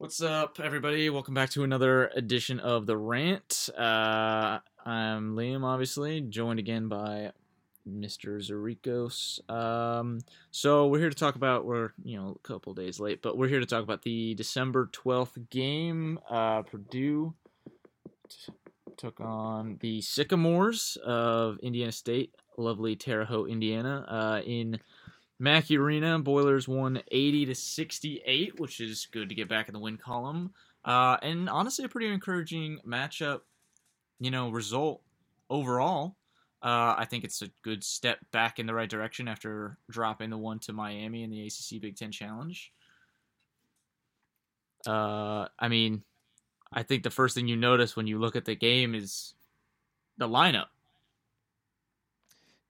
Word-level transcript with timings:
What's 0.00 0.22
up, 0.22 0.60
everybody? 0.62 1.10
Welcome 1.10 1.34
back 1.34 1.50
to 1.50 1.64
another 1.64 2.06
edition 2.14 2.60
of 2.60 2.86
The 2.86 2.96
Rant. 2.96 3.68
Uh, 3.76 4.60
I'm 4.86 5.34
Liam, 5.34 5.64
obviously, 5.64 6.20
joined 6.20 6.60
again 6.60 6.86
by 6.86 7.32
Mr. 7.84 8.38
Zarikos. 8.38 9.40
Um, 9.50 10.20
so 10.52 10.86
we're 10.86 11.00
here 11.00 11.10
to 11.10 11.16
talk 11.16 11.34
about, 11.34 11.64
we're, 11.64 11.90
you 12.04 12.16
know, 12.16 12.36
a 12.36 12.46
couple 12.46 12.74
days 12.74 13.00
late, 13.00 13.22
but 13.22 13.36
we're 13.36 13.48
here 13.48 13.58
to 13.58 13.66
talk 13.66 13.82
about 13.82 14.02
the 14.02 14.36
December 14.36 14.88
12th 14.92 15.50
game. 15.50 16.20
Uh, 16.30 16.62
Purdue 16.62 17.34
t- 18.28 18.52
took 18.96 19.20
on 19.20 19.78
the 19.80 20.00
Sycamores 20.00 20.96
of 21.04 21.58
Indiana 21.58 21.90
State, 21.90 22.36
lovely 22.56 22.94
Terre 22.94 23.24
Haute, 23.24 23.50
Indiana, 23.50 24.06
uh, 24.06 24.42
in 24.46 24.78
Mackey 25.38 25.78
Arena. 25.78 26.18
Boilers 26.18 26.66
won 26.66 27.02
80 27.10 27.46
to 27.46 27.54
68, 27.54 28.58
which 28.60 28.80
is 28.80 29.06
good 29.10 29.28
to 29.28 29.34
get 29.34 29.48
back 29.48 29.68
in 29.68 29.74
the 29.74 29.80
win 29.80 29.96
column. 29.96 30.52
Uh, 30.84 31.16
and 31.22 31.48
honestly, 31.48 31.84
a 31.84 31.88
pretty 31.88 32.12
encouraging 32.12 32.78
matchup, 32.86 33.40
you 34.18 34.30
know, 34.30 34.50
result 34.50 35.02
overall. 35.50 36.16
Uh, 36.60 36.94
I 36.98 37.06
think 37.08 37.22
it's 37.22 37.40
a 37.42 37.50
good 37.62 37.84
step 37.84 38.18
back 38.32 38.58
in 38.58 38.66
the 38.66 38.74
right 38.74 38.88
direction 38.88 39.28
after 39.28 39.78
dropping 39.90 40.30
the 40.30 40.38
one 40.38 40.58
to 40.60 40.72
Miami 40.72 41.22
in 41.22 41.30
the 41.30 41.46
ACC 41.46 41.80
Big 41.80 41.96
Ten 41.96 42.10
Challenge. 42.10 42.72
Uh, 44.86 45.46
I 45.58 45.68
mean, 45.68 46.02
I 46.72 46.82
think 46.82 47.02
the 47.02 47.10
first 47.10 47.34
thing 47.34 47.46
you 47.46 47.56
notice 47.56 47.94
when 47.94 48.06
you 48.06 48.18
look 48.18 48.34
at 48.34 48.44
the 48.44 48.56
game 48.56 48.94
is 48.94 49.34
the 50.16 50.28
lineup. 50.28 50.66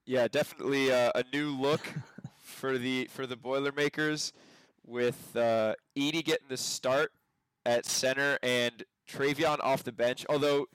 Yeah, 0.05 0.29
definitely 0.29 0.93
uh, 0.93 1.13
a 1.15 1.25
new 1.33 1.51
look 1.57 1.81
for 2.59 2.77
the 2.79 3.07
for 3.11 3.27
the 3.27 3.37
Boilermakers, 3.37 4.33
with 4.87 5.37
uh, 5.37 5.75
Edey 5.97 6.25
getting 6.25 6.49
the 6.49 6.57
start 6.57 7.13
at 7.65 7.87
center 7.87 8.39
and 8.43 8.85
Trevion 9.09 9.59
off 9.63 9.85
the 9.85 9.93
bench. 9.93 10.27
Although, 10.29 10.67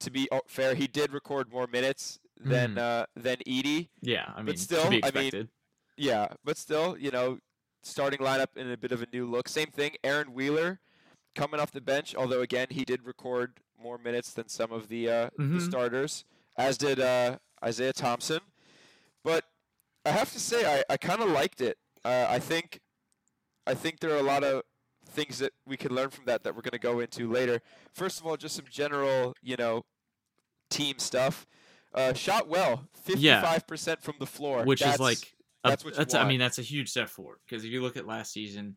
to 0.00 0.10
be 0.10 0.28
uh, 0.30 0.40
fair, 0.46 0.74
he 0.74 0.86
did 0.86 1.12
record 1.12 1.50
more 1.50 1.66
minutes 1.66 2.18
than 2.40 2.74
Mhm. 2.74 2.78
uh, 2.78 3.06
than 3.16 3.36
Edey. 3.46 3.88
Yeah, 4.02 4.32
I 4.34 4.38
mean, 4.38 4.46
But 4.46 4.58
still, 4.58 4.86
I 5.02 5.10
mean. 5.14 5.48
Yeah, 5.96 6.26
but 6.44 6.56
still, 6.58 6.96
you 6.98 7.10
know, 7.12 7.38
starting 7.82 8.18
lineup 8.18 8.56
in 8.56 8.68
a 8.70 8.76
bit 8.76 8.90
of 8.92 9.00
a 9.02 9.06
new 9.12 9.30
look. 9.30 9.48
Same 9.48 9.70
thing, 9.70 9.92
Aaron 10.02 10.32
Wheeler 10.34 10.80
coming 11.36 11.60
off 11.60 11.70
the 11.70 11.80
bench. 11.80 12.14
Although 12.16 12.40
again, 12.40 12.66
he 12.70 12.84
did 12.84 13.04
record 13.06 13.60
more 13.80 13.98
minutes 13.98 14.32
than 14.32 14.48
some 14.48 14.72
of 14.72 14.88
the 14.88 15.08
uh, 15.08 15.30
the 15.38 15.44
Mhm. 15.44 15.60
starters, 15.60 16.24
as 16.56 16.76
did 16.78 16.98
uh, 17.00 17.38
Isaiah 17.62 17.92
Thompson. 17.92 18.40
But 19.22 19.44
I 20.04 20.10
have 20.10 20.32
to 20.32 20.40
say, 20.40 20.64
I, 20.80 20.84
I 20.92 20.96
kind 20.96 21.22
of 21.22 21.30
liked 21.30 21.60
it. 21.60 21.78
Uh, 22.04 22.26
I 22.28 22.38
think 22.38 22.80
I 23.66 23.74
think 23.74 24.00
there 24.00 24.10
are 24.10 24.18
a 24.18 24.22
lot 24.22 24.44
of 24.44 24.62
things 25.08 25.38
that 25.38 25.52
we 25.66 25.76
can 25.76 25.94
learn 25.94 26.10
from 26.10 26.24
that 26.26 26.44
that 26.44 26.54
we're 26.54 26.62
going 26.62 26.72
to 26.72 26.78
go 26.78 27.00
into 27.00 27.30
later. 27.30 27.60
First 27.92 28.20
of 28.20 28.26
all, 28.26 28.36
just 28.36 28.56
some 28.56 28.66
general, 28.70 29.34
you 29.42 29.56
know, 29.56 29.84
team 30.70 30.98
stuff. 30.98 31.46
Uh, 31.94 32.12
shot 32.12 32.48
well, 32.48 32.88
fifty-five 33.04 33.66
percent 33.66 34.02
from 34.02 34.14
the 34.18 34.26
floor, 34.26 34.64
which 34.64 34.80
That's- 34.80 34.96
is 34.96 35.00
like 35.00 35.18
a- 35.64 35.70
that's 35.70 35.84
what 35.84 35.94
that's 35.94 36.14
I 36.14 36.28
mean 36.28 36.40
that's 36.40 36.58
a 36.58 36.62
huge 36.62 36.90
step 36.90 37.08
forward 37.08 37.38
because 37.46 37.64
if 37.64 37.70
you 37.70 37.80
look 37.80 37.96
at 37.96 38.06
last 38.06 38.32
season, 38.32 38.76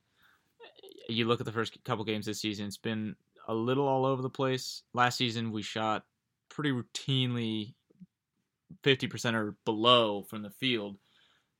you 1.10 1.26
look 1.26 1.42
at 1.42 1.46
the 1.46 1.52
first 1.52 1.84
couple 1.84 2.06
games 2.06 2.26
this 2.28 2.40
season, 2.40 2.68
it's 2.68 2.78
been 2.78 3.16
a 3.48 3.54
little 3.54 3.88
all 3.88 4.06
over 4.06 4.22
the 4.22 4.30
place. 4.30 4.84
Last 4.94 5.18
season 5.18 5.52
we 5.52 5.64
shot 5.64 6.06
pretty 6.50 6.72
routinely 6.72 7.74
fifty 8.84 9.08
percent 9.08 9.36
or 9.36 9.58
below 9.66 10.22
from 10.22 10.44
the 10.44 10.50
field. 10.50 10.98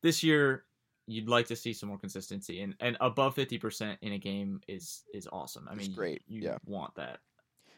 This 0.02 0.22
year 0.22 0.64
you'd 1.06 1.28
like 1.28 1.46
to 1.46 1.56
see 1.56 1.72
some 1.72 1.88
more 1.88 1.98
consistency 1.98 2.60
and, 2.60 2.74
and 2.80 2.96
above 3.00 3.34
fifty 3.34 3.58
percent 3.58 3.98
in 4.02 4.12
a 4.12 4.18
game 4.18 4.60
is 4.68 5.04
is 5.14 5.26
awesome. 5.32 5.66
I 5.70 5.74
It's 5.74 5.86
mean 5.88 5.96
great, 5.96 6.22
you 6.28 6.42
yeah. 6.42 6.58
want 6.66 6.94
that. 6.96 7.18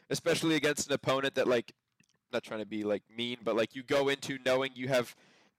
especially 0.09 0.55
against 0.55 0.87
an 0.87 0.93
opponent 0.93 1.35
that 1.35 1.47
like 1.47 1.71
not 2.33 2.43
trying 2.43 2.59
to 2.59 2.65
be 2.65 2.83
like 2.83 3.03
mean 3.15 3.37
but 3.43 3.55
like 3.55 3.75
you 3.75 3.83
go 3.83 4.07
into 4.09 4.37
knowing 4.45 4.71
you 4.75 4.87
have 4.87 5.15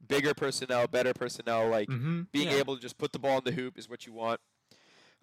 bigger 0.08 0.32
personnel 0.34 0.86
better 0.86 1.12
personnel 1.14 1.68
like 1.68 1.88
Mm-hmm. 1.88 2.22
being 2.32 2.48
able 2.48 2.74
to 2.76 2.80
just 2.82 2.96
put 2.98 3.12
the 3.12 3.18
ball 3.18 3.38
in 3.38 3.44
the 3.44 3.52
hoop 3.52 3.78
is 3.78 3.88
what 3.88 4.06
you 4.06 4.12
want 4.12 4.40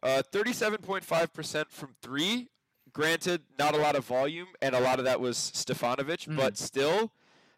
uh, 0.03 0.21
37.5% 0.31 1.65
from 1.69 1.95
three 2.01 2.49
granted 2.93 3.41
not 3.57 3.73
a 3.75 3.77
lot 3.77 3.95
of 3.95 4.05
volume 4.05 4.47
and 4.61 4.73
a 4.75 4.79
lot 4.79 4.99
of 4.99 5.05
that 5.05 5.19
was 5.19 5.37
stefanovic 5.37 6.27
Mm. 6.27 6.35
but 6.37 6.57
still 6.57 7.11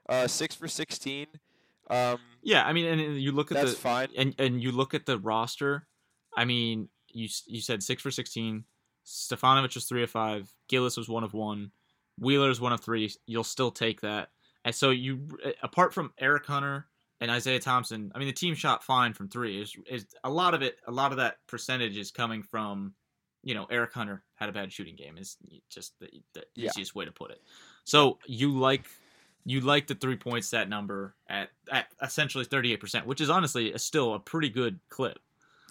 uh, 0.09 0.27
6 0.27 0.55
for 0.55 0.67
16 0.67 1.27
um, 1.89 2.17
Yeah, 2.43 2.65
I 2.65 2.73
mean, 2.73 2.85
and 2.85 3.21
you 3.21 3.31
look 3.31 3.51
at 3.51 3.55
that's 3.55 3.71
the 3.71 3.77
fine 3.77 4.09
and 4.17 4.35
and 4.39 4.61
you 4.61 4.71
look 4.71 4.93
at 4.93 5.05
the 5.05 5.19
roster. 5.19 5.87
I 6.35 6.45
mean, 6.45 6.89
you 7.09 7.27
you 7.45 7.61
said 7.61 7.83
six 7.83 8.01
for 8.01 8.11
sixteen. 8.11 8.65
Stefanovic 9.05 9.73
was 9.75 9.85
three 9.85 10.03
of 10.03 10.09
five. 10.09 10.49
Gillis 10.67 10.97
was 10.97 11.09
one 11.09 11.23
of 11.23 11.33
one. 11.33 11.71
Wheeler's 12.19 12.61
one 12.61 12.71
of 12.73 12.81
three. 12.81 13.11
You'll 13.25 13.43
still 13.43 13.71
take 13.71 14.01
that. 14.01 14.29
And 14.63 14.75
so 14.75 14.91
you, 14.91 15.27
apart 15.63 15.91
from 15.93 16.13
Eric 16.19 16.45
Hunter 16.45 16.85
and 17.19 17.31
Isaiah 17.31 17.59
Thompson, 17.59 18.11
I 18.13 18.19
mean, 18.19 18.27
the 18.27 18.33
team 18.33 18.53
shot 18.53 18.83
fine 18.83 19.13
from 19.13 19.27
three. 19.27 19.59
Is 19.61 19.75
is 19.89 20.05
a 20.23 20.29
lot 20.29 20.53
of 20.53 20.61
it? 20.61 20.77
A 20.87 20.91
lot 20.91 21.11
of 21.11 21.17
that 21.17 21.37
percentage 21.47 21.97
is 21.97 22.11
coming 22.11 22.43
from, 22.43 22.93
you 23.43 23.55
know, 23.55 23.65
Eric 23.71 23.93
Hunter 23.93 24.23
had 24.35 24.49
a 24.49 24.51
bad 24.51 24.71
shooting 24.71 24.95
game. 24.95 25.17
Is 25.17 25.35
just 25.69 25.97
the, 25.99 26.09
the 26.33 26.43
Yeah. 26.55 26.69
easiest 26.69 26.93
way 26.93 27.05
to 27.05 27.11
put 27.11 27.31
it. 27.31 27.41
So 27.85 28.19
you 28.27 28.51
like 28.51 28.85
you 29.45 29.61
like 29.61 29.87
the 29.87 29.95
three 29.95 30.15
point 30.15 30.45
set 30.45 30.69
number 30.69 31.15
at, 31.27 31.49
at 31.71 31.87
essentially 32.01 32.45
38%, 32.45 33.05
which 33.05 33.21
is 33.21 33.29
honestly 33.29 33.73
a, 33.73 33.79
still 33.79 34.13
a 34.13 34.19
pretty 34.19 34.49
good 34.49 34.79
clip. 34.89 35.19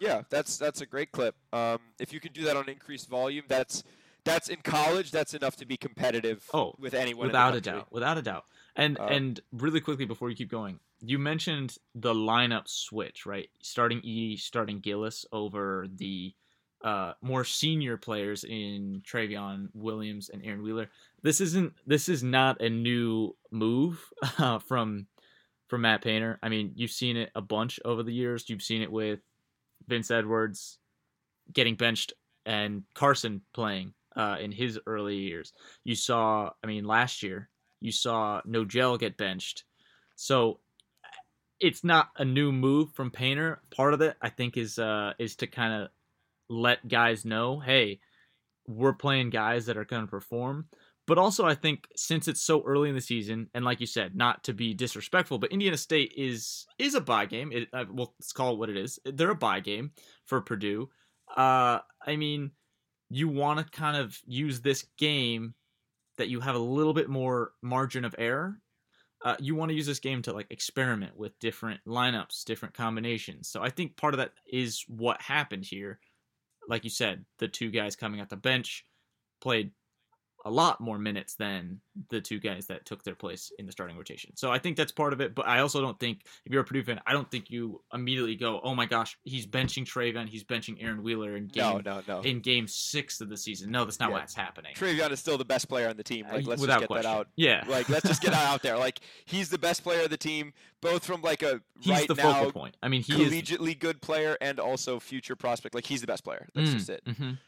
Yeah, 0.00 0.22
that's 0.30 0.56
that's 0.56 0.80
a 0.80 0.86
great 0.86 1.12
clip. 1.12 1.34
Um, 1.52 1.78
if 1.98 2.12
you 2.12 2.20
can 2.20 2.32
do 2.32 2.44
that 2.44 2.56
on 2.56 2.68
increased 2.68 3.08
volume, 3.08 3.44
that's 3.48 3.84
that's 4.24 4.48
in 4.48 4.60
college. 4.62 5.10
That's 5.10 5.34
enough 5.34 5.56
to 5.56 5.66
be 5.66 5.76
competitive. 5.76 6.48
Oh, 6.54 6.74
with 6.78 6.94
anyone 6.94 7.26
Without 7.26 7.54
a 7.54 7.60
doubt. 7.60 7.88
Without 7.92 8.16
a 8.18 8.22
doubt. 8.22 8.44
And 8.76 8.98
Uh, 8.98 9.04
and 9.04 9.40
really 9.52 9.80
quickly 9.80 10.06
before 10.06 10.30
you 10.30 10.36
keep 10.36 10.50
going, 10.50 10.80
you 11.00 11.18
mentioned 11.18 11.76
the 11.94 12.14
lineup 12.14 12.68
switch, 12.68 13.26
right? 13.26 13.50
Starting 13.60 14.00
E, 14.02 14.36
starting 14.36 14.80
Gillis 14.80 15.26
over 15.32 15.86
the 15.94 16.34
uh, 16.82 17.12
more 17.20 17.44
senior 17.44 17.96
players 17.96 18.44
in 18.44 19.02
Trevion 19.06 19.68
Williams 19.74 20.30
and 20.30 20.44
Aaron 20.44 20.62
Wheeler. 20.62 20.90
This 21.22 21.40
isn't. 21.40 21.74
This 21.86 22.08
is 22.08 22.22
not 22.22 22.60
a 22.60 22.70
new 22.70 23.36
move 23.50 24.00
uh, 24.38 24.58
from 24.60 25.06
from 25.68 25.82
Matt 25.82 26.02
Painter. 26.02 26.38
I 26.42 26.48
mean, 26.48 26.72
you've 26.74 26.90
seen 26.90 27.16
it 27.16 27.30
a 27.34 27.40
bunch 27.40 27.78
over 27.84 28.02
the 28.02 28.12
years. 28.12 28.48
You've 28.48 28.62
seen 28.62 28.82
it 28.82 28.90
with 28.90 29.20
Vince 29.86 30.10
Edwards 30.10 30.78
getting 31.52 31.74
benched 31.74 32.12
and 32.46 32.82
Carson 32.94 33.42
playing 33.52 33.92
uh, 34.16 34.36
in 34.40 34.52
his 34.52 34.78
early 34.86 35.16
years. 35.16 35.52
You 35.84 35.94
saw, 35.94 36.50
I 36.62 36.66
mean, 36.66 36.84
last 36.84 37.22
year 37.22 37.48
you 37.80 37.92
saw 37.92 38.40
Nojel 38.46 38.98
get 38.98 39.16
benched. 39.16 39.64
So 40.16 40.58
it's 41.60 41.84
not 41.84 42.08
a 42.16 42.24
new 42.24 42.52
move 42.52 42.92
from 42.92 43.10
Painter. 43.10 43.60
Part 43.70 43.94
of 43.94 44.00
it, 44.00 44.16
I 44.20 44.30
think, 44.30 44.56
is 44.56 44.78
uh, 44.78 45.12
is 45.18 45.36
to 45.36 45.46
kind 45.46 45.82
of 45.82 45.88
let 46.50 46.86
guys 46.86 47.24
know, 47.24 47.60
hey, 47.60 48.00
we're 48.66 48.92
playing 48.92 49.30
guys 49.30 49.66
that 49.66 49.78
are 49.78 49.84
going 49.84 50.02
to 50.02 50.10
perform. 50.10 50.66
But 51.06 51.18
also, 51.18 51.46
I 51.46 51.54
think 51.54 51.88
since 51.96 52.28
it's 52.28 52.42
so 52.42 52.62
early 52.64 52.88
in 52.88 52.94
the 52.94 53.00
season, 53.00 53.48
and 53.54 53.64
like 53.64 53.80
you 53.80 53.86
said, 53.86 54.14
not 54.14 54.44
to 54.44 54.52
be 54.52 54.74
disrespectful, 54.74 55.38
but 55.38 55.50
Indiana 55.50 55.76
State 55.76 56.12
is 56.16 56.66
is 56.78 56.94
a 56.94 57.00
buy 57.00 57.26
game. 57.26 57.50
It, 57.52 57.68
uh, 57.72 57.86
well, 57.90 58.14
let's 58.18 58.32
call 58.32 58.52
it 58.52 58.58
what 58.58 58.70
it 58.70 58.76
is. 58.76 58.98
They're 59.04 59.30
a 59.30 59.34
buy 59.34 59.60
game 59.60 59.92
for 60.26 60.40
Purdue. 60.40 60.88
Uh, 61.36 61.78
I 62.06 62.16
mean, 62.16 62.52
you 63.08 63.28
want 63.28 63.58
to 63.58 63.78
kind 63.78 63.96
of 63.96 64.16
use 64.24 64.60
this 64.60 64.84
game 64.98 65.54
that 66.16 66.28
you 66.28 66.38
have 66.40 66.54
a 66.54 66.58
little 66.58 66.94
bit 66.94 67.08
more 67.08 67.52
margin 67.62 68.04
of 68.04 68.14
error. 68.18 68.60
Uh, 69.24 69.36
you 69.40 69.54
want 69.54 69.70
to 69.70 69.74
use 69.74 69.86
this 69.86 69.98
game 69.98 70.22
to 70.22 70.32
like 70.32 70.46
experiment 70.50 71.16
with 71.16 71.38
different 71.40 71.80
lineups, 71.86 72.44
different 72.44 72.74
combinations. 72.74 73.48
So 73.48 73.62
I 73.62 73.70
think 73.70 73.96
part 73.96 74.14
of 74.14 74.18
that 74.18 74.32
is 74.46 74.84
what 74.86 75.20
happened 75.20 75.64
here. 75.64 75.98
Like 76.70 76.84
you 76.84 76.90
said, 76.90 77.24
the 77.38 77.48
two 77.48 77.70
guys 77.70 77.96
coming 77.96 78.20
off 78.20 78.28
the 78.28 78.36
bench 78.36 78.84
played 79.40 79.72
a 80.44 80.50
lot 80.50 80.80
more 80.80 80.98
minutes 80.98 81.34
than 81.34 81.80
the 82.08 82.20
two 82.20 82.38
guys 82.38 82.66
that 82.68 82.86
took 82.86 83.04
their 83.04 83.14
place 83.14 83.52
in 83.58 83.66
the 83.66 83.72
starting 83.72 83.96
rotation. 83.96 84.34
So 84.36 84.50
I 84.50 84.58
think 84.58 84.76
that's 84.76 84.90
part 84.92 85.12
of 85.12 85.20
it. 85.20 85.34
But 85.34 85.46
I 85.46 85.60
also 85.60 85.80
don't 85.82 86.00
think 86.00 86.22
if 86.46 86.52
you're 86.52 86.62
a 86.62 86.64
Purdue 86.64 86.82
fan, 86.82 87.00
I 87.06 87.12
don't 87.12 87.30
think 87.30 87.50
you 87.50 87.82
immediately 87.92 88.36
go, 88.36 88.60
"Oh 88.62 88.74
my 88.74 88.86
gosh, 88.86 89.18
he's 89.24 89.46
benching 89.46 89.84
Trevion, 89.84 90.28
he's 90.28 90.42
benching 90.44 90.82
Aaron 90.82 91.02
Wheeler 91.02 91.36
in 91.36 91.48
game 91.48 91.82
No, 91.84 91.98
no, 91.98 92.02
no. 92.08 92.20
in 92.22 92.40
game 92.40 92.66
six 92.68 93.20
of 93.20 93.28
the 93.28 93.36
season." 93.36 93.70
No, 93.70 93.84
that's 93.84 94.00
not 94.00 94.10
Yeah. 94.10 94.16
what's 94.16 94.34
happening. 94.34 94.74
Trevion 94.74 95.10
is 95.10 95.20
still 95.20 95.36
the 95.36 95.44
best 95.44 95.68
player 95.68 95.88
on 95.88 95.96
the 95.96 96.02
team. 96.04 96.24
Like, 96.26 96.44
Uh, 96.46 96.48
let's 96.48 96.60
without 96.60 96.74
just 96.76 96.80
get 96.82 96.86
question. 96.88 97.10
that 97.10 97.18
out. 97.18 97.28
Yeah, 97.36 97.64
Like, 97.68 97.88
let's 97.88 98.06
just 98.08 98.22
get 98.22 98.30
that 98.30 98.46
out 98.46 98.62
there. 98.62 98.78
Like, 98.78 99.00
he's 99.26 99.50
the 99.50 99.58
best 99.58 99.82
player 99.82 100.04
of 100.04 100.10
the 100.10 100.16
team, 100.16 100.52
both 100.80 101.04
from 101.04 101.20
like 101.22 101.42
a 101.42 101.60
he's 101.80 101.90
right 101.98 102.08
the 102.08 102.14
now 102.14 102.32
focal 102.32 102.52
point. 102.52 102.76
I 102.82 102.88
mean, 102.88 103.02
he 103.02 103.12
is. 103.22 103.30
collegiately 103.32 103.78
good 103.78 104.00
player 104.00 104.38
and 104.40 104.58
also 104.58 104.98
future 105.00 105.36
prospect. 105.36 105.74
Like, 105.74 105.86
he's 105.86 106.00
the 106.00 106.06
best 106.06 106.24
player. 106.24 106.48
That's 106.54 106.70
Mm, 106.70 106.72
just 106.74 106.88
it. 106.88 107.04
mhm. 107.04 107.38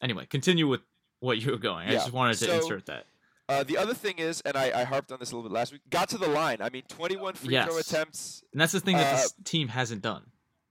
Anyway, 0.00 0.26
continue 0.26 0.68
with 0.68 0.82
what 1.24 1.38
you 1.38 1.50
were 1.50 1.58
going. 1.58 1.88
I 1.88 1.92
just 1.92 2.12
wanted 2.12 2.38
to 2.38 2.44
so- 2.44 2.56
insert 2.56 2.86
that. 2.86 3.06
Uh, 3.46 3.62
the 3.62 3.76
other 3.76 3.92
thing 3.92 4.18
is, 4.18 4.40
and 4.42 4.56
I, 4.56 4.80
I 4.80 4.84
harped 4.84 5.12
on 5.12 5.18
this 5.18 5.30
a 5.30 5.36
little 5.36 5.50
bit 5.50 5.54
last 5.54 5.70
week, 5.70 5.82
got 5.90 6.08
to 6.10 6.18
the 6.18 6.28
line. 6.28 6.62
I 6.62 6.70
mean, 6.70 6.84
21 6.88 7.34
free 7.34 7.60
throw 7.62 7.76
attempts. 7.76 8.42
And 8.52 8.60
that's 8.60 8.72
the 8.72 8.80
thing 8.80 8.96
that 8.96 9.12
uh, 9.12 9.16
this 9.16 9.34
team 9.44 9.68
hasn't 9.68 10.00
done. 10.00 10.22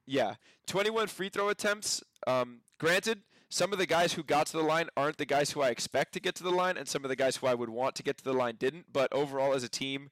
Yeah, 0.08 0.36
21 0.66 1.08
free 1.08 1.30
throw 1.30 1.50
attempts. 1.50 2.04
Um, 2.26 2.62
granted, 2.80 3.22
some 3.50 3.74
of 3.74 3.78
the 3.78 3.86
guys 3.86 4.14
who 4.14 4.24
got 4.24 4.48
to 4.48 4.58
the 4.58 4.64
line 4.64 4.90
aren't 4.98 5.18
the 5.18 5.26
guys 5.26 5.52
who 5.52 5.62
I 5.62 5.70
expect 5.70 6.14
to 6.14 6.20
get 6.20 6.34
to 6.36 6.44
the 6.44 6.50
line, 6.50 6.76
and 6.76 6.88
some 6.88 7.06
of 7.06 7.10
the 7.10 7.16
guys 7.16 7.38
who 7.38 7.46
I 7.46 7.54
would 7.54 7.70
want 7.70 7.94
to 7.96 8.04
get 8.04 8.18
to 8.18 8.24
the 8.24 8.34
line 8.34 8.56
didn't. 8.58 8.88
But 8.92 9.14
overall, 9.14 9.54
as 9.54 9.64
a 9.64 9.70
team, 9.70 10.10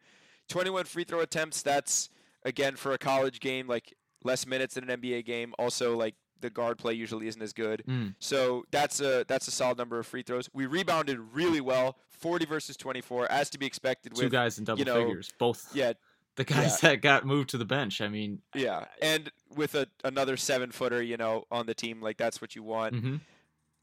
21 0.49 0.85
free 0.85 1.03
throw 1.03 1.21
attempts. 1.21 1.63
That's 1.63 2.09
again 2.45 2.75
for 2.75 2.91
a 2.91 2.99
college 2.99 3.39
game, 3.39 3.67
like 3.67 3.95
less 4.23 4.45
minutes 4.45 4.75
than 4.75 4.87
an 4.87 5.01
NBA 5.01 5.25
game. 5.25 5.55
Also, 5.57 5.97
like 5.97 6.13
the 6.41 6.49
guard 6.49 6.77
play 6.77 6.93
usually 6.93 7.27
isn't 7.27 7.41
as 7.41 7.53
good. 7.53 7.83
Mm. 7.88 8.15
So 8.19 8.65
that's 8.71 8.99
a 8.99 9.25
that's 9.27 9.47
a 9.47 9.51
solid 9.51 9.77
number 9.77 9.99
of 9.99 10.05
free 10.05 10.23
throws. 10.23 10.49
We 10.53 10.65
rebounded 10.65 11.19
really 11.33 11.61
well, 11.61 11.97
40 12.09 12.45
versus 12.45 12.77
24, 12.77 13.31
as 13.31 13.49
to 13.51 13.59
be 13.59 13.65
expected. 13.65 14.13
With, 14.13 14.21
Two 14.21 14.29
guys 14.29 14.57
in 14.57 14.65
double 14.65 14.79
you 14.79 14.85
know, 14.85 15.05
figures, 15.05 15.31
both 15.38 15.69
yeah, 15.73 15.93
the 16.35 16.43
guys 16.43 16.79
that 16.81 17.01
got 17.01 17.25
moved 17.25 17.49
to 17.49 17.57
the 17.57 17.65
bench. 17.65 18.01
I 18.01 18.07
mean, 18.07 18.41
yeah, 18.55 18.85
and 19.01 19.31
with 19.55 19.75
a 19.75 19.88
another 20.03 20.38
seven 20.38 20.71
footer, 20.71 21.01
you 21.01 21.17
know, 21.17 21.45
on 21.51 21.65
the 21.65 21.73
team, 21.73 22.01
like 22.01 22.17
that's 22.17 22.41
what 22.41 22.55
you 22.55 22.63
want. 22.63 22.95
mhm. 22.95 23.21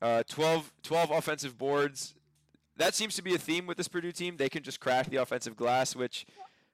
Uh, 0.00 0.22
12, 0.28 0.72
12 0.84 1.11
offensive 1.11 1.58
boards. 1.58 2.14
That 2.76 2.94
seems 2.94 3.16
to 3.16 3.22
be 3.22 3.34
a 3.34 3.38
theme 3.38 3.66
with 3.66 3.76
this 3.76 3.88
Purdue 3.88 4.12
team. 4.12 4.37
They 4.37 4.49
can 4.49 4.62
just 4.62 4.78
crack 4.78 5.11
the 5.11 5.16
offensive 5.16 5.56
glass, 5.56 5.96
which 5.96 6.25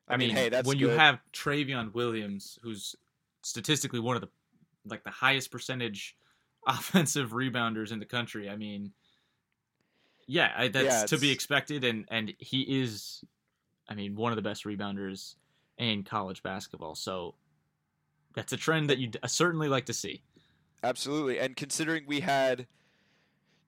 I, 0.06 0.18
mean, 0.18 0.30
hey, 0.30 0.50
that's 0.50 0.68
when 0.68 0.76
good. 0.76 0.90
you 0.90 0.90
have 0.90 1.20
Trevion 1.32 1.94
Williams, 1.94 2.58
who's 2.62 2.94
statistically 3.42 4.00
one 4.00 4.16
of 4.16 4.20
the 4.20 4.28
like 4.86 5.04
the 5.04 5.10
highest 5.10 5.50
percentage 5.50 6.16
offensive 6.66 7.30
rebounders 7.30 7.92
in 7.92 7.98
the 7.98 8.06
country. 8.06 8.48
I 8.48 8.56
mean, 8.56 8.92
yeah, 10.26 10.52
I, 10.56 10.68
that's 10.68 10.84
Yeah, 10.84 11.06
to 11.06 11.18
be 11.18 11.30
expected, 11.30 11.84
and 11.84 12.06
and 12.10 12.34
he 12.38 12.62
is, 12.62 13.22
I 13.88 13.94
mean, 13.94 14.14
one 14.14 14.32
of 14.32 14.36
the 14.36 14.42
best 14.42 14.64
rebounders 14.64 15.34
in 15.78 16.02
college 16.02 16.42
basketball. 16.42 16.94
So 16.94 17.34
that's 18.34 18.52
a 18.52 18.56
trend 18.56 18.90
that 18.90 18.98
you 18.98 19.10
would 19.22 19.30
certainly 19.30 19.68
like 19.68 19.86
to 19.86 19.92
see. 19.92 20.22
Absolutely. 20.82 21.38
And 21.38 21.56
considering 21.56 22.04
we 22.06 22.20
had 22.20 22.66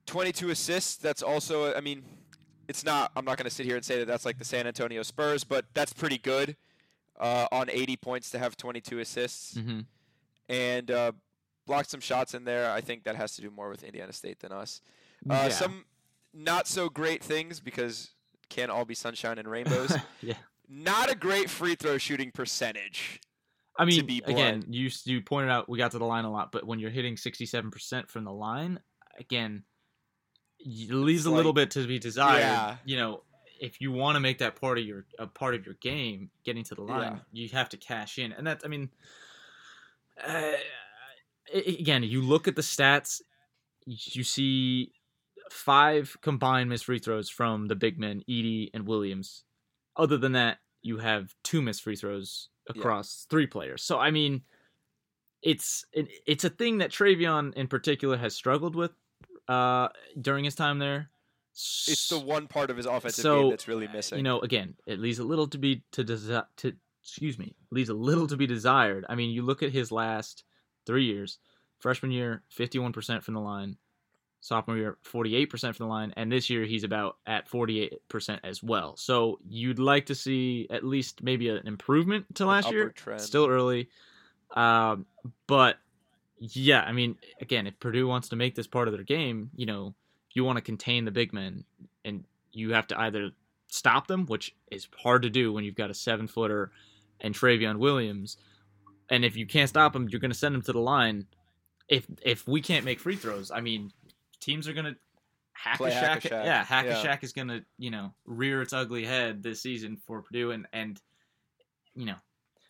22 0.05 0.51
assists, 0.51 0.95
that's 0.97 1.23
also, 1.23 1.73
I 1.73 1.81
mean, 1.81 2.03
it's 2.67 2.85
not, 2.85 3.11
I'm 3.15 3.25
not 3.25 3.37
going 3.37 3.49
to 3.49 3.53
sit 3.55 3.65
here 3.65 3.75
and 3.75 3.83
say 3.83 3.97
that 3.99 4.05
that's 4.05 4.25
like 4.25 4.37
the 4.37 4.45
San 4.45 4.67
Antonio 4.67 5.03
Spurs, 5.03 5.43
but 5.43 5.65
that's 5.73 5.93
pretty 5.93 6.17
good 6.17 6.55
uh, 7.19 7.47
on 7.51 7.69
80 7.69 7.97
points 7.97 8.29
to 8.31 8.39
have 8.39 8.55
22 8.55 8.99
assists 8.99 9.57
hmm 9.57 9.79
and 10.49 10.89
uh, 10.91 11.11
blocked 11.65 11.89
some 11.89 11.99
shots 11.99 12.33
in 12.33 12.43
there. 12.45 12.71
I 12.71 12.81
think 12.81 13.03
that 13.03 13.15
has 13.15 13.35
to 13.35 13.41
do 13.41 13.49
more 13.49 13.69
with 13.69 13.83
Indiana 13.83 14.13
State 14.13 14.39
than 14.39 14.51
us. 14.51 14.81
Uh, 15.29 15.33
yeah. 15.33 15.49
Some 15.49 15.85
not 16.33 16.67
so 16.67 16.89
great 16.89 17.23
things 17.23 17.59
because 17.59 18.11
can't 18.49 18.71
all 18.71 18.85
be 18.85 18.95
sunshine 18.95 19.37
and 19.37 19.47
rainbows. 19.47 19.95
yeah. 20.21 20.35
not 20.69 21.11
a 21.11 21.15
great 21.15 21.49
free 21.49 21.75
throw 21.75 21.97
shooting 21.97 22.31
percentage. 22.31 23.19
I 23.79 23.85
mean, 23.85 24.05
be 24.05 24.23
again, 24.25 24.65
you 24.69 24.89
you 25.05 25.21
pointed 25.21 25.51
out 25.51 25.69
we 25.69 25.77
got 25.77 25.91
to 25.91 25.99
the 25.99 26.05
line 26.05 26.25
a 26.25 26.31
lot, 26.31 26.51
but 26.51 26.65
when 26.65 26.79
you're 26.79 26.89
hitting 26.89 27.15
67% 27.15 28.09
from 28.09 28.23
the 28.23 28.31
line, 28.31 28.79
again, 29.19 29.63
it 30.59 30.91
leaves 30.91 31.21
It's 31.21 31.27
a 31.27 31.31
little 31.31 31.53
bit 31.53 31.71
to 31.71 31.85
be 31.85 31.99
desired. 31.99 32.39
Yeah. 32.39 32.77
You 32.85 32.97
know, 32.97 33.23
if 33.59 33.79
you 33.79 33.91
want 33.91 34.15
to 34.15 34.19
make 34.19 34.39
that 34.39 34.59
part 34.59 34.79
of 34.79 34.85
your 34.85 35.05
a 35.19 35.27
part 35.27 35.53
of 35.53 35.65
your 35.65 35.75
game, 35.75 36.31
getting 36.43 36.63
to 36.65 36.75
the 36.75 36.81
line, 36.81 37.21
you 37.31 37.49
have 37.49 37.69
to 37.69 37.77
cash 37.77 38.17
in, 38.17 38.31
and 38.31 38.47
that's 38.47 38.65
I 38.65 38.67
mean, 38.67 38.89
uh, 40.25 40.51
again, 41.53 42.03
you 42.03 42.21
look 42.21 42.47
at 42.47 42.55
the 42.55 42.61
stats, 42.61 43.21
you 43.85 44.23
see 44.23 44.91
five 45.51 46.15
combined 46.21 46.69
missed 46.69 46.85
free 46.85 46.99
throws 46.99 47.29
from 47.29 47.67
the 47.67 47.75
big 47.75 47.97
men, 47.99 48.23
Edey 48.29 48.69
and 48.73 48.87
Williams. 48.87 49.43
Other 49.95 50.17
than 50.17 50.33
that, 50.33 50.57
you 50.81 50.97
have 50.97 51.33
two 51.43 51.61
missed 51.61 51.83
free 51.83 51.95
throws 51.95 52.49
Yeah. 52.73 52.79
across 52.79 53.25
three 53.29 53.47
players. 53.47 53.81
So 53.83 53.97
I 53.99 54.11
mean, 54.11 54.41
it's 55.41 55.85
it, 55.93 56.07
it's 56.25 56.43
a 56.43 56.49
thing 56.49 56.79
that 56.79 56.91
Trevion 56.91 57.53
in 57.55 57.67
particular 57.67 58.17
has 58.17 58.35
struggled 58.35 58.75
with 58.75 58.91
uh, 59.47 59.89
during 60.19 60.43
his 60.45 60.55
time 60.55 60.79
there. 60.79 61.09
It's 61.53 62.09
the 62.09 62.19
one 62.19 62.47
part 62.47 62.69
of 62.69 62.77
his 62.77 62.85
offensive 62.85 63.23
So, 63.23 63.41
game 63.43 63.49
that's 63.49 63.67
really 63.67 63.87
missing. 63.87 64.19
you 64.19 64.23
know, 64.23 64.39
again, 64.41 64.75
it 64.85 64.99
leaves 64.99 65.17
a 65.17 65.23
little 65.23 65.47
to 65.47 65.57
be 65.57 65.83
to 65.93 66.03
desi- 66.03 66.45
to 66.57 66.73
excuse 67.07 67.39
me, 67.39 67.55
leaves 67.71 67.89
a 67.89 67.93
little 67.93 68.27
to 68.27 68.35
be 68.35 68.45
desired. 68.45 69.05
I 69.07 69.15
mean, 69.15 69.31
you 69.31 69.41
look 69.41 69.63
at 69.63 69.71
his 69.71 69.91
last 69.91 70.43
three 70.85 71.05
years: 71.05 71.39
freshman 71.79 72.11
year, 72.11 72.43
fifty-one 72.49 72.91
percent 72.91 73.23
from 73.23 73.33
the 73.33 73.39
line; 73.39 73.77
sophomore 74.41 74.77
year, 74.77 74.97
forty-eight 75.03 75.49
percent 75.49 75.75
from 75.75 75.85
the 75.85 75.89
line; 75.89 76.13
and 76.17 76.29
this 76.29 76.49
year 76.49 76.65
he's 76.65 76.83
about 76.83 77.15
at 77.25 77.47
forty-eight 77.47 78.01
percent 78.09 78.41
as 78.43 78.61
well. 78.61 78.97
So 78.97 79.39
you'd 79.47 79.79
like 79.79 80.07
to 80.07 80.15
see 80.15 80.67
at 80.69 80.83
least 80.83 81.23
maybe 81.23 81.47
an 81.47 81.65
improvement 81.65 82.35
to 82.35 82.45
last 82.45 82.69
year. 82.69 82.89
trend. 82.89 83.21
Still 83.21 83.47
early, 83.47 83.87
um, 84.55 85.05
but 85.47 85.77
yeah, 86.39 86.81
I 86.81 86.91
mean, 86.91 87.15
again, 87.39 87.67
if 87.67 87.79
Purdue 87.79 88.07
wants 88.07 88.29
to 88.29 88.35
make 88.35 88.53
this 88.53 88.67
part 88.67 88.89
of 88.89 88.93
their 88.93 89.03
game, 89.03 89.49
you 89.55 89.65
know, 89.65 89.95
you 90.33 90.43
want 90.43 90.57
to 90.57 90.61
contain 90.61 91.05
the 91.05 91.11
big 91.11 91.31
men, 91.31 91.63
and 92.03 92.25
you 92.51 92.73
have 92.73 92.87
to 92.87 92.99
either 92.99 93.31
stop 93.69 94.07
them, 94.07 94.25
which 94.25 94.53
is 94.71 94.87
hard 94.97 95.21
to 95.21 95.29
do 95.29 95.53
when 95.53 95.63
you've 95.63 95.75
got 95.75 95.89
a 95.89 95.93
seven 95.93 96.27
footer 96.27 96.71
and 97.21 97.33
Trevion 97.35 97.77
Williams, 97.77 98.37
and 99.09 99.23
if 99.25 99.35
you 99.35 99.45
can't 99.45 99.69
stop 99.69 99.93
them, 99.93 100.07
you're 100.09 100.19
going 100.19 100.31
to 100.31 100.37
send 100.37 100.53
them 100.55 100.61
to 100.63 100.73
the 100.73 100.79
line. 100.79 101.25
If 101.89 102.05
if 102.23 102.47
we 102.47 102.61
can't 102.61 102.83
make 102.85 102.99
free 102.99 103.15
throws, 103.15 103.51
I 103.51 103.61
mean, 103.61 103.91
teams 104.41 104.67
are 104.67 104.73
going 104.73 104.85
to 104.85 104.95
hack 105.53 105.77
Play 105.77 105.89
a 105.89 105.93
shack. 105.93 106.23
Yeah, 106.25 106.63
hack 106.63 106.85
a 106.85 107.01
shack 107.01 107.23
is 107.23 107.33
going 107.33 107.47
to 107.47 107.63
you 107.77 107.91
know 107.91 108.13
rear 108.25 108.61
its 108.61 108.73
ugly 108.73 109.05
head 109.05 109.41
this 109.43 109.61
season 109.61 109.97
for 110.05 110.21
Purdue, 110.21 110.51
and 110.51 110.67
and 110.73 111.01
you 111.95 112.05
know, 112.05 112.15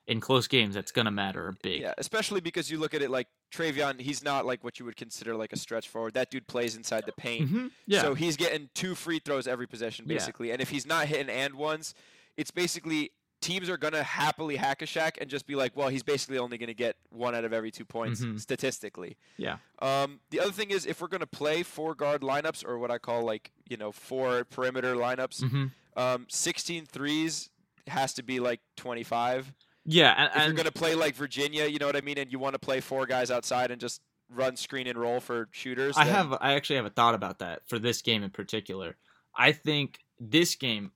in 0.08 0.22
close 0.22 0.48
games, 0.48 0.76
that's 0.76 0.92
going 0.92 1.06
to 1.06 1.12
matter 1.12 1.48
a 1.50 1.54
big. 1.64 1.82
Yeah, 1.82 1.94
especially 1.98 2.40
because 2.40 2.70
you 2.72 2.78
look 2.80 2.94
at 2.94 3.02
it 3.02 3.10
like 3.10 3.28
Trevion, 3.52 4.00
he's 4.00 4.24
not 4.24 4.46
like 4.46 4.64
what 4.64 4.80
you 4.80 4.86
would 4.86 4.96
consider 4.96 5.36
like 5.36 5.52
a 5.52 5.58
stretch 5.58 5.90
forward. 5.90 6.14
That 6.14 6.30
dude 6.32 6.48
plays 6.48 6.76
inside 6.78 7.06
the 7.06 7.12
paint. 7.14 7.50
Mhm, 7.50 7.72
Yeah. 7.88 8.02
So 8.04 8.14
he's 8.14 8.38
getting 8.38 8.70
two 8.74 8.94
free 8.96 9.20
throws 9.20 9.48
every 9.48 9.68
possession, 9.68 10.06
Yeah. 10.08 10.16
basically. 10.16 10.52
And 10.52 10.62
if 10.62 10.70
he's 10.70 10.86
not 10.86 11.08
hitting 11.08 11.30
and 11.30 11.56
ones, 11.56 11.94
it's 12.38 12.52
basically 12.52 13.12
teams 13.48 13.70
are 13.70 13.78
gonna 13.78 14.04
happily 14.04 14.56
hack 14.58 14.82
a 14.82 14.86
shack 14.86 15.18
and 15.22 15.30
just 15.30 15.48
be 15.48 15.56
like, 15.56 15.76
well, 15.76 15.88
he's 15.90 16.04
basically 16.04 16.38
only 16.38 16.58
gonna 16.58 16.74
get 16.74 16.98
one 17.10 17.34
out 17.36 17.46
of 17.46 17.54
every 17.54 17.72
two 17.72 17.86
points 17.86 18.22
Mhm. 18.24 18.40
statistically. 18.40 19.18
Yeah. 19.38 19.58
Um, 19.80 20.20
the 20.32 20.40
other 20.40 20.52
thing 20.52 20.70
is 20.72 20.86
if 20.86 21.02
we're 21.02 21.08
gonna 21.08 21.26
play 21.28 21.64
four 21.64 21.96
guard 21.96 22.22
lineups 22.22 22.66
or 22.68 22.78
what 22.78 22.92
I 22.92 22.98
call 22.98 23.24
like 23.24 23.52
you 23.70 23.78
know 23.78 23.92
four 23.92 24.44
perimeter 24.46 24.96
lineups, 24.96 25.42
Mhm. 25.44 25.72
um, 25.96 26.26
16 26.30 26.86
threes 26.86 27.50
has 27.88 28.14
to 28.16 28.24
be 28.24 28.40
like 28.40 28.60
25 28.76 29.54
Yeah, 29.86 30.14
and, 30.18 30.30
if 30.42 30.46
you're 30.48 30.54
going 30.54 30.66
to 30.66 30.72
play 30.74 30.94
like 30.96 31.16
Virginia, 31.16 31.66
you 31.66 31.80
know 31.80 31.86
what 31.86 31.96
I 31.96 32.02
mean, 32.02 32.18
and 32.18 32.30
you 32.30 32.40
want 32.40 32.54
to 32.56 32.60
play 32.60 32.82
four 32.82 33.06
guys 33.06 33.32
outside 33.32 33.72
and 33.72 33.80
just 33.80 34.02
run 34.30 34.58
screen 34.58 34.86
and 34.88 35.00
roll 35.00 35.22
for 35.22 35.48
shooters. 35.54 35.96
I 35.98 36.04
then- 36.04 36.14
have 36.14 36.34
I 36.42 36.56
actually 36.56 36.76
have 36.76 36.86
a 36.86 36.90
thought 36.90 37.16
about 37.16 37.40
that 37.40 37.66
for 37.70 37.80
this 37.80 38.02
game 38.02 38.22
in 38.24 38.30
particular. 38.32 38.98
I 39.34 39.54
think 39.54 40.00
this 40.20 40.56
game 40.56 40.92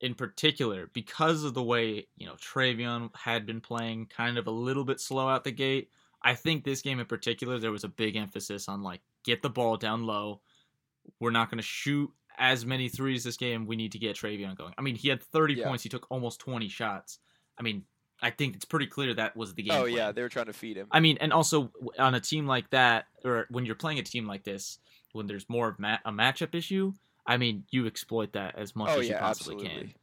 in 0.00 0.14
particular, 0.14 0.90
because 0.92 1.44
of 1.44 1.54
the 1.54 1.62
way, 1.62 2.06
you 2.16 2.26
know, 2.26 2.34
Trevion 2.34 3.10
had 3.16 3.46
been 3.46 3.60
playing 3.60 4.06
kind 4.06 4.36
of 4.38 4.46
a 4.46 4.50
little 4.50 4.84
bit 4.84 5.00
slow 5.00 5.28
out 5.28 5.44
the 5.44 5.50
gate, 5.52 5.90
I 6.22 6.34
think 6.34 6.64
this 6.64 6.82
game 6.82 7.00
in 7.00 7.06
particular 7.06 7.58
there 7.58 7.70
was 7.72 7.84
a 7.84 7.88
big 7.88 8.16
emphasis 8.16 8.68
on 8.68 8.82
like 8.82 9.00
get 9.24 9.42
the 9.42 9.50
ball 9.50 9.76
down 9.76 10.04
low. 10.04 10.40
We're 11.20 11.30
not 11.30 11.50
going 11.50 11.58
to 11.58 11.62
shoot 11.62 12.10
as 12.38 12.66
many 12.66 12.88
threes 12.88 13.24
this 13.24 13.36
game. 13.36 13.66
We 13.66 13.76
need 13.76 13.92
to 13.92 13.98
get 13.98 14.16
Trevion 14.16 14.56
going. 14.56 14.74
I 14.76 14.82
mean, 14.82 14.96
he 14.96 15.08
had 15.08 15.22
30 15.22 15.54
Yeah. 15.54 15.68
points. 15.68 15.82
He 15.82 15.88
took 15.88 16.06
almost 16.10 16.40
20 16.40 16.68
shots. 16.68 17.18
I 17.58 17.62
mean, 17.62 17.84
I 18.20 18.30
think 18.30 18.56
it's 18.56 18.64
pretty 18.64 18.86
clear 18.86 19.14
that 19.14 19.36
was 19.36 19.54
the 19.54 19.62
game. 19.62 19.72
Oh 19.74 19.82
plan. 19.82 19.92
yeah, 19.94 20.12
they 20.12 20.22
were 20.22 20.28
trying 20.28 20.46
to 20.46 20.52
feed 20.52 20.76
him. 20.76 20.88
I 20.90 21.00
mean, 21.00 21.16
and 21.20 21.32
also 21.32 21.70
on 21.98 22.14
a 22.14 22.20
team 22.20 22.46
like 22.46 22.68
that, 22.70 23.06
or 23.24 23.46
when 23.50 23.64
you're 23.66 23.74
playing 23.74 23.98
a 23.98 24.02
team 24.02 24.26
like 24.26 24.42
this, 24.42 24.78
when 25.12 25.26
there's 25.26 25.48
more 25.48 25.68
of 25.68 25.78
ma- 25.78 25.98
a 26.04 26.10
matchup 26.12 26.54
issue, 26.54 26.92
I 27.26 27.36
mean, 27.36 27.64
you 27.70 27.86
exploit 27.86 28.32
that 28.34 28.56
as 28.56 28.74
much 28.76 28.90
oh 28.90 29.00
as 29.00 29.08
yeah, 29.08 29.14
you 29.14 29.20
possibly 29.20 29.54
absolutely. 29.56 29.82
can. 29.88 29.94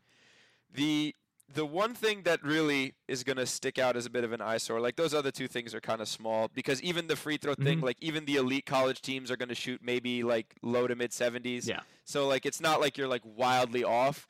The 0.73 1.15
the 1.53 1.65
one 1.65 1.93
thing 1.93 2.23
that 2.23 2.41
really 2.41 2.95
is 3.07 3.23
going 3.23 3.37
to 3.37 3.45
stick 3.45 3.77
out 3.77 3.95
as 3.95 4.07
a 4.07 4.09
bit 4.09 4.23
of 4.23 4.31
an 4.31 4.41
eyesore, 4.41 4.79
like 4.79 4.95
those 4.95 5.13
other 5.13 5.29
two 5.29 5.47
things 5.47 5.75
are 5.75 5.79
kind 5.81 6.01
of 6.01 6.07
small 6.07 6.49
because 6.55 6.81
even 6.81 7.05
the 7.05 7.15
free 7.15 7.37
throw 7.37 7.53
thing, 7.53 7.79
Mhm. 7.79 7.83
like 7.83 7.97
even 8.01 8.25
the 8.25 8.37
elite 8.37 8.65
college 8.65 9.01
teams 9.01 9.29
are 9.29 9.37
going 9.37 9.49
to 9.49 9.55
shoot 9.55 9.79
maybe 9.83 10.23
like 10.23 10.55
low 10.63 10.87
to 10.87 10.95
mid 10.95 11.11
70s. 11.11 11.67
Yeah. 11.67 11.81
So 12.05 12.27
like 12.27 12.45
it's 12.47 12.59
not 12.59 12.81
like 12.81 12.97
you're 12.97 13.07
like 13.07 13.21
wildly 13.23 13.83
off. 13.83 14.27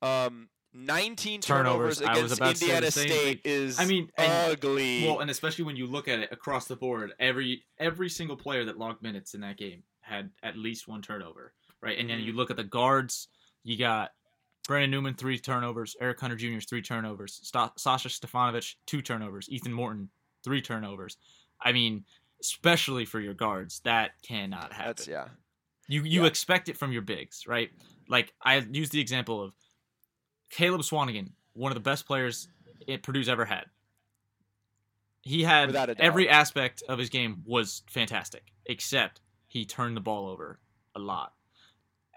Um 0.00 0.48
19 0.74 1.42
Turnovers, 1.42 1.98
turnovers, 1.98 2.00
against 2.00 2.36
about 2.38 2.50
to 2.52 2.56
say 2.56 2.66
the 2.66 2.72
Indiana 2.72 2.90
State 2.90 3.40
is 3.44 3.78
I 3.78 3.84
mean, 3.84 4.10
and- 4.16 4.52
ugly. 4.52 5.04
Well, 5.06 5.20
and 5.20 5.30
especially 5.30 5.64
when 5.66 5.76
you 5.76 5.86
look 5.86 6.08
at 6.08 6.20
it 6.20 6.32
across 6.32 6.66
the 6.66 6.76
board, 6.76 7.12
every 7.20 7.64
every 7.78 8.08
single 8.08 8.36
player 8.38 8.64
that 8.64 8.78
logged 8.78 9.02
minutes 9.02 9.34
in 9.34 9.42
that 9.42 9.58
game 9.58 9.82
had 10.00 10.30
at 10.42 10.56
least 10.56 10.88
one 10.88 11.02
turnover, 11.02 11.52
right? 11.82 11.98
And 11.98 12.08
then 12.08 12.20
you 12.20 12.26
mm-hmm. 12.30 12.38
look 12.38 12.50
at 12.50 12.56
the 12.56 12.64
guards, 12.64 13.28
you 13.64 13.76
got 13.76 14.10
Brandon 14.66 14.90
Newman 14.90 15.14
three 15.14 15.38
turnovers, 15.38 15.96
Eric 16.00 16.20
Hunter 16.20 16.36
Jr. 16.36 16.60
three 16.60 16.82
turnovers, 16.82 17.40
Sasha 17.76 18.08
Stefanovic 18.08 18.74
two 18.86 19.02
turnovers, 19.02 19.48
Ethan 19.50 19.72
Morton 19.72 20.08
three 20.44 20.62
turnovers. 20.62 21.16
I 21.60 21.72
mean, 21.72 22.04
especially 22.40 23.04
for 23.04 23.20
your 23.20 23.34
guards, 23.34 23.80
that 23.84 24.12
cannot 24.22 24.72
happen. 24.72 24.86
That's 24.86 25.08
yeah. 25.08 25.28
You 25.88 26.02
you 26.04 26.22
Yeah. 26.22 26.28
expect 26.28 26.68
it 26.68 26.76
from 26.76 26.92
your 26.92 27.02
bigs, 27.02 27.46
right? 27.46 27.70
Like 28.08 28.34
I 28.40 28.56
used 28.58 28.92
the 28.92 29.00
example 29.00 29.42
of 29.42 29.54
Caleb 30.50 30.82
Swanigan, 30.82 31.32
one 31.54 31.72
of 31.72 31.74
the 31.74 31.80
best 31.80 32.06
players 32.06 32.48
it 32.86 33.02
Purdue's 33.02 33.28
ever 33.28 33.44
had. 33.44 33.64
He 35.22 35.44
had 35.44 35.68
Without 35.68 35.90
a 35.90 35.94
doubt. 35.94 36.04
every 36.04 36.28
aspect 36.28 36.82
of 36.88 36.98
his 36.98 37.08
game 37.08 37.42
was 37.46 37.82
fantastic, 37.88 38.52
except 38.66 39.20
he 39.46 39.64
turned 39.64 39.96
the 39.96 40.00
ball 40.00 40.28
over 40.28 40.58
a 40.96 40.98
lot. 40.98 41.32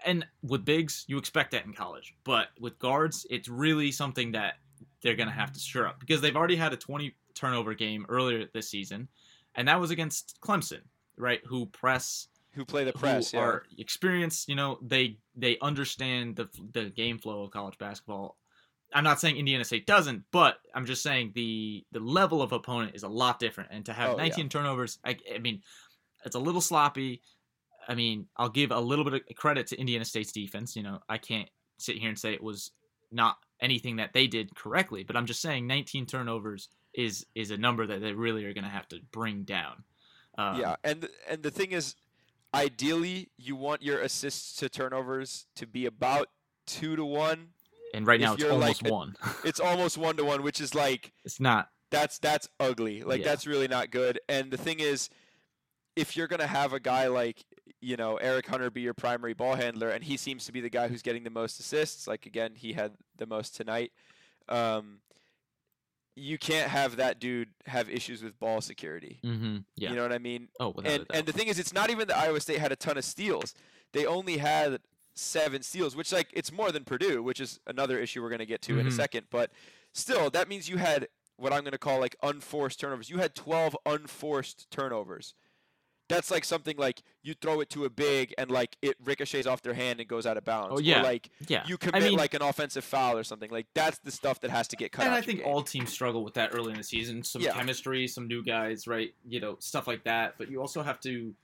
And 0.04 0.26
with 0.42 0.64
bigs, 0.64 1.04
you 1.08 1.18
expect 1.18 1.52
that 1.52 1.64
in 1.64 1.72
college, 1.72 2.14
but 2.24 2.48
with 2.60 2.78
guards, 2.78 3.26
it's 3.30 3.48
really 3.48 3.90
something 3.90 4.32
that 4.32 4.54
they're 5.02 5.16
going 5.16 5.28
to 5.28 5.34
have 5.34 5.52
to 5.52 5.60
stir 5.60 5.86
up 5.86 6.00
because 6.00 6.20
they've 6.20 6.36
already 6.36 6.56
had 6.56 6.72
a 6.72 6.76
20 6.76 7.14
turnover 7.34 7.74
game 7.74 8.06
earlier 8.08 8.44
this 8.52 8.68
season, 8.68 9.08
and 9.54 9.68
that 9.68 9.80
was 9.80 9.90
against 9.90 10.38
Clemson, 10.40 10.82
right? 11.16 11.40
Who 11.46 11.66
press 11.66 12.28
who 12.56 12.64
play 12.64 12.84
the 12.84 12.92
press 12.92 13.30
who 13.30 13.36
yeah. 13.36 13.44
are 13.44 13.62
experienced. 13.78 14.48
You 14.48 14.56
know, 14.56 14.78
they 14.82 15.18
they 15.36 15.58
understand 15.60 16.36
the 16.36 16.48
the 16.72 16.86
game 16.86 17.18
flow 17.18 17.44
of 17.44 17.50
college 17.50 17.78
basketball. 17.78 18.36
I'm 18.94 19.04
not 19.04 19.20
saying 19.20 19.36
Indiana 19.36 19.64
State 19.64 19.86
doesn't, 19.86 20.24
but 20.32 20.56
I'm 20.74 20.86
just 20.86 21.02
saying 21.02 21.32
the 21.34 21.84
the 21.92 22.00
level 22.00 22.40
of 22.42 22.52
opponent 22.52 22.94
is 22.94 23.02
a 23.02 23.08
lot 23.08 23.38
different. 23.38 23.70
And 23.72 23.84
to 23.86 23.92
have 23.92 24.10
Oh, 24.10 24.16
yeah. 24.16 24.28
19 24.28 24.48
turnovers, 24.48 24.98
I, 25.04 25.16
I 25.32 25.38
mean, 25.38 25.62
it's 26.24 26.34
a 26.34 26.40
little 26.40 26.62
sloppy. 26.62 27.20
I 27.88 27.94
mean, 27.94 28.26
I'll 28.36 28.48
give 28.48 28.70
a 28.70 28.80
little 28.80 29.04
bit 29.04 29.14
of 29.14 29.36
credit 29.36 29.66
to 29.68 29.78
Indiana 29.78 30.04
State's 30.04 30.32
defense. 30.32 30.74
You 30.76 30.82
know, 30.82 31.00
I 31.08 31.18
can't 31.18 31.48
sit 31.78 31.96
here 31.96 32.08
and 32.08 32.18
say 32.18 32.32
it 32.32 32.42
was 32.42 32.70
not 33.12 33.36
anything 33.60 33.96
that 33.96 34.12
they 34.12 34.26
did 34.26 34.54
correctly, 34.54 35.04
but 35.04 35.16
I'm 35.16 35.26
just 35.26 35.40
saying 35.40 35.66
19 35.66 36.06
turnovers 36.06 36.68
is 36.94 37.26
is 37.34 37.50
a 37.50 37.56
number 37.56 37.86
that 37.86 38.00
they 38.00 38.12
really 38.12 38.44
are 38.46 38.54
going 38.54 38.64
to 38.64 38.70
have 38.70 38.88
to 38.88 38.98
bring 39.12 39.42
down. 39.44 39.84
Um, 40.38 40.60
yeah, 40.60 40.76
and 40.82 41.08
and 41.28 41.42
the 41.42 41.50
thing 41.50 41.72
is, 41.72 41.94
ideally, 42.54 43.30
you 43.36 43.56
want 43.56 43.82
your 43.82 44.00
assists 44.00 44.56
to 44.56 44.68
turnovers 44.68 45.46
to 45.56 45.66
be 45.66 45.86
about 45.86 46.28
two 46.66 46.96
to 46.96 47.04
one. 47.04 47.48
and 47.94 48.06
right 48.06 48.20
now 48.20 48.34
it's 48.34 48.44
almost 48.44 48.82
like 48.82 48.92
one. 48.92 49.16
It's 49.44 49.60
almost 49.60 49.96
one 49.98 50.16
to 50.16 50.24
one, 50.24 50.42
which 50.42 50.60
is 50.60 50.74
like 50.74 51.12
it's 51.24 51.38
not. 51.40 51.68
that's 51.90 52.18
that's 52.18 52.48
ugly. 52.58 53.02
Like 53.02 53.20
Yeah. 53.20 53.26
that's 53.28 53.46
really 53.46 53.68
not 53.68 53.90
good. 53.90 54.18
And 54.28 54.50
the 54.50 54.56
thing 54.58 54.80
is, 54.80 55.08
if 55.94 56.16
you're 56.16 56.26
gonna 56.28 56.46
have 56.46 56.72
a 56.72 56.80
guy 56.80 57.06
like 57.08 57.44
you 57.80 57.96
know 57.96 58.16
Eric 58.16 58.46
Hunter 58.46 58.70
be 58.70 58.80
your 58.80 58.94
primary 58.94 59.34
ball 59.34 59.54
handler, 59.54 59.88
and 59.90 60.02
he 60.04 60.16
seems 60.16 60.44
to 60.46 60.52
be 60.52 60.60
the 60.60 60.70
guy 60.70 60.88
who's 60.88 61.02
getting 61.02 61.24
the 61.24 61.30
most 61.30 61.60
assists. 61.60 62.06
Like 62.06 62.26
again, 62.26 62.52
he 62.54 62.72
had 62.72 62.92
the 63.16 63.26
most 63.26 63.54
tonight. 63.56 63.92
Um, 64.48 65.00
you 66.14 66.38
can't 66.38 66.70
have 66.70 66.96
that 66.96 67.20
dude 67.20 67.48
have 67.66 67.90
issues 67.90 68.22
with 68.22 68.38
ball 68.38 68.60
security. 68.62 69.18
Mm-hmm. 69.22 69.58
Yeah. 69.76 69.90
You 69.90 69.96
know 69.96 70.02
what 70.02 70.12
I 70.12 70.18
mean? 70.18 70.48
oh, 70.60 70.72
and 70.84 71.04
and 71.12 71.26
the 71.26 71.32
thing 71.32 71.48
is, 71.48 71.58
it's 71.58 71.74
not 71.74 71.90
even 71.90 72.08
that 72.08 72.16
Iowa 72.16 72.40
State 72.40 72.58
had 72.58 72.72
a 72.72 72.76
ton 72.76 72.96
of 72.96 73.04
steals. 73.04 73.54
They 73.92 74.06
only 74.06 74.38
had 74.38 74.80
seven 75.14 75.62
steals, 75.62 75.94
which 75.94 76.12
like 76.12 76.28
it's 76.32 76.50
more 76.52 76.72
than 76.72 76.84
Purdue, 76.84 77.22
which 77.22 77.40
is 77.40 77.60
another 77.66 77.98
issue 77.98 78.22
we're 78.22 78.30
gonna 78.30 78.46
get 78.46 78.62
to 78.62 78.78
in 78.78 78.86
a 78.86 78.90
Mhm. 78.90 78.96
second. 78.96 79.26
But 79.30 79.50
still, 79.92 80.30
that 80.30 80.48
means 80.48 80.68
you 80.68 80.78
had 80.78 81.08
what 81.36 81.52
I'm 81.52 81.64
gonna 81.64 81.76
call 81.78 82.00
like 82.00 82.16
unforced 82.22 82.80
turnovers. 82.80 83.10
You 83.10 83.18
had 83.18 83.34
12 83.34 83.76
unforced 83.84 84.70
turnovers. 84.70 85.34
That's 86.08 86.30
like 86.30 86.44
something 86.44 86.76
like 86.76 87.02
you 87.22 87.34
throw 87.34 87.60
it 87.60 87.70
to 87.70 87.84
a 87.84 87.90
big 87.90 88.32
and 88.38 88.50
like 88.50 88.76
it 88.80 88.96
ricochets 89.04 89.46
off 89.46 89.62
their 89.62 89.74
hand 89.74 89.98
and 89.98 90.08
goes 90.08 90.24
out 90.26 90.36
of 90.36 90.44
bounds. 90.44 90.68
Oh, 90.72 90.78
yeah. 90.78 91.00
Or 91.00 91.04
like 91.04 91.30
yeah. 91.48 91.64
you 91.66 91.74
I 91.74 91.78
commit 91.78 92.02
mean, 92.02 92.16
like 92.18 92.34
an 92.34 92.42
offensive 92.42 92.84
foul 92.84 93.18
or 93.18 93.24
something. 93.24 93.50
Like 93.50 93.66
that's 93.74 93.98
the 93.98 94.12
stuff 94.12 94.40
that 94.42 94.50
has 94.50 94.68
to 94.68 94.76
get 94.76 94.92
cut 94.92 95.04
and 95.04 95.12
out 95.14 95.18
I 95.18 95.22
think 95.22 95.40
game. 95.40 95.48
all 95.48 95.62
teams 95.62 95.92
struggle 95.92 96.22
with 96.22 96.34
that 96.34 96.50
early 96.52 96.70
in 96.70 96.76
the 96.78 96.84
season. 96.84 97.22
Some 97.24 97.42
Yeah. 97.42 97.52
chemistry, 97.52 98.06
some 98.06 98.28
new 98.28 98.44
guys, 98.44 98.86
right? 98.86 99.12
You 99.28 99.40
know, 99.40 99.56
stuff 99.58 99.86
like 99.88 100.04
that. 100.04 100.34
But 100.38 100.50
you 100.50 100.60
also 100.60 100.82
have 100.82 101.00
to 101.00 101.34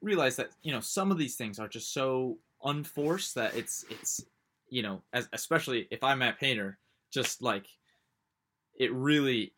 realize 0.00 0.36
that 0.36 0.50
you 0.62 0.72
know 0.72 0.80
some 0.80 1.10
of 1.10 1.18
these 1.18 1.36
things 1.36 1.58
are 1.58 1.68
just 1.68 1.92
so 1.92 2.38
unforced 2.64 3.34
that 3.34 3.54
it's 3.56 3.84
it's 3.90 4.24
you 4.70 4.82
know, 4.82 5.02
as 5.12 5.28
especially 5.32 5.88
if 5.90 6.02
I'm 6.04 6.18
Matt 6.18 6.38
Painter, 6.38 6.78
just 7.10 7.42
like 7.42 7.66
it 8.78 8.92
really, 8.92 9.52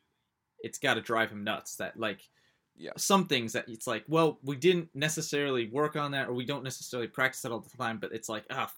it's 0.60 0.78
got 0.78 0.94
to 0.94 1.00
drive 1.00 1.30
him 1.30 1.44
nuts. 1.44 1.76
That 1.76 1.98
like 1.98 2.20
Yeah. 2.80 2.92
some 2.96 3.26
things 3.26 3.52
that 3.52 3.68
it's 3.68 3.86
like, 3.86 4.04
well, 4.08 4.38
we 4.42 4.56
didn't 4.56 4.88
necessarily 4.94 5.68
work 5.68 5.96
on 5.96 6.12
that, 6.12 6.28
or 6.28 6.32
we 6.32 6.46
don't 6.46 6.64
necessarily 6.64 7.08
practice 7.08 7.44
it 7.44 7.52
all 7.52 7.60
the 7.60 7.76
time, 7.76 7.98
but 7.98 8.12
it's 8.12 8.28
like 8.28 8.44
ah. 8.50 8.72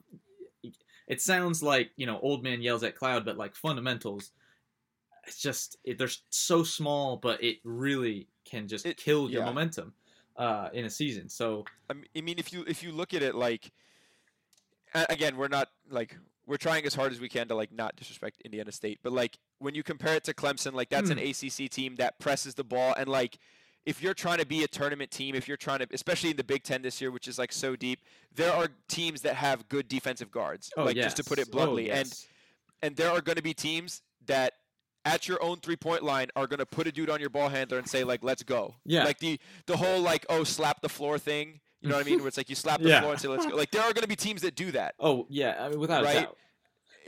It 1.09 1.21
sounds 1.21 1.62
like 1.62 1.90
you 1.97 2.06
know, 2.06 2.18
old 2.21 2.42
man 2.42 2.62
yells 2.62 2.82
at 2.85 2.94
cloud, 2.97 3.25
but 3.25 3.37
like 3.37 3.54
fundamentals, 3.54 4.30
it's 5.26 5.38
just 5.40 5.76
it, 5.85 5.99
they're 5.99 6.09
so 6.30 6.62
small, 6.62 7.16
but 7.16 7.42
it 7.42 7.59
really 7.64 8.28
can 8.44 8.66
just 8.68 8.87
It- 8.87 8.97
kill 8.97 9.30
your 9.30 9.40
yeah. 9.42 9.47
momentum 9.47 9.92
uh, 10.37 10.68
in 10.73 10.85
a 10.85 10.90
season. 10.90 11.28
So 11.28 11.64
I 11.90 12.21
mean, 12.21 12.38
if 12.38 12.52
you 12.52 12.64
if 12.66 12.82
you 12.82 12.92
look 12.92 13.14
at 13.14 13.23
it 13.23 13.35
like, 13.35 13.73
again, 14.94 15.37
we're 15.37 15.49
not 15.49 15.68
like 15.90 16.16
we're 16.47 16.56
trying 16.56 16.85
as 16.87 16.94
hard 16.94 17.12
as 17.12 17.21
we 17.21 17.28
can 17.28 17.49
to 17.49 17.54
like 17.54 17.73
not 17.73 17.97
disrespect 17.97 18.40
Indiana 18.44 18.73
State, 18.73 18.99
but 19.02 19.12
like 19.12 19.38
when 19.59 19.75
you 19.75 19.82
compare 19.82 20.14
it 20.16 20.25
to 20.25 20.35
Clemson, 20.35 20.73
like 20.73 20.88
that's 20.88 21.11
an 21.11 21.18
Hmm. 21.18 21.25
ACC 21.30 21.68
team 21.71 21.97
that 21.97 22.18
presses 22.18 22.54
the 22.54 22.64
ball 22.64 22.94
and 22.97 23.09
like. 23.09 23.38
If 23.84 24.00
you're 24.02 24.14
trying 24.14 24.38
to 24.38 24.46
be 24.46 24.62
a 24.62 24.68
tournament 24.68 25.10
team, 25.10 25.34
if 25.34 25.48
you're 25.48 25.56
trying 25.56 25.80
to, 25.80 25.88
especially 25.92 26.30
in 26.30 26.36
the 26.36 26.44
Big 26.44 26.62
Ten 26.62 26.82
this 26.82 27.00
year, 27.00 27.10
which 27.10 27.26
is 27.26 27.38
like 27.38 27.52
so 27.52 27.74
deep, 27.74 28.00
there 28.34 28.52
are 28.52 28.68
teams 28.88 29.22
that 29.22 29.34
have 29.34 29.68
good 29.68 29.88
defensive 29.88 30.30
guards. 30.30 30.70
oh 30.76 30.84
like 30.84 30.96
yes. 30.96 31.06
just 31.06 31.16
to 31.16 31.24
put 31.24 31.38
it 31.38 31.48
Oh, 31.48 31.52
bluntly, 31.52 31.90
and 31.90 32.06
yes. 32.08 32.26
and 32.82 32.94
there 32.96 33.10
are 33.10 33.20
going 33.20 33.36
to 33.36 33.42
be 33.42 33.54
teams 33.54 34.02
that 34.26 34.52
at 35.04 35.26
your 35.26 35.42
own 35.42 35.56
three 35.58 35.74
point 35.74 36.04
line 36.04 36.28
are 36.36 36.46
going 36.46 36.60
to 36.60 36.66
put 36.66 36.86
a 36.86 36.92
dude 36.92 37.10
on 37.10 37.18
your 37.18 37.28
ball 37.30 37.48
handler 37.48 37.76
and 37.78 37.88
say 37.88 38.04
like 38.04 38.22
let's 38.22 38.44
go 38.44 38.76
Yeah. 38.84 39.02
like 39.02 39.18
the 39.18 39.40
the 39.66 39.76
whole 39.76 40.00
like 40.00 40.24
oh 40.28 40.44
slap 40.44 40.80
the 40.80 40.88
floor 40.88 41.18
thing 41.18 41.58
you 41.80 41.88
know 41.88 41.96
what 41.96 42.06
i 42.06 42.08
mean 42.08 42.18
where 42.20 42.28
it's 42.28 42.36
like 42.36 42.48
you 42.48 42.54
slap 42.54 42.80
the 42.80 42.88
Yeah. 42.88 43.00
floor 43.00 43.10
and 43.10 43.20
say 43.20 43.26
let's 43.26 43.44
go 43.44 43.56
like 43.56 43.72
there 43.72 43.82
are 43.82 43.92
going 43.92 44.02
to 44.02 44.08
be 44.08 44.14
teams 44.14 44.42
that 44.42 44.54
do 44.54 44.70
that 44.70 44.94
oh 45.00 45.26
yeah, 45.28 45.56
I 45.58 45.70
mean, 45.70 45.80
without 45.80 46.04
Right? 46.04 46.18
a 46.18 46.20
doubt. 46.20 46.36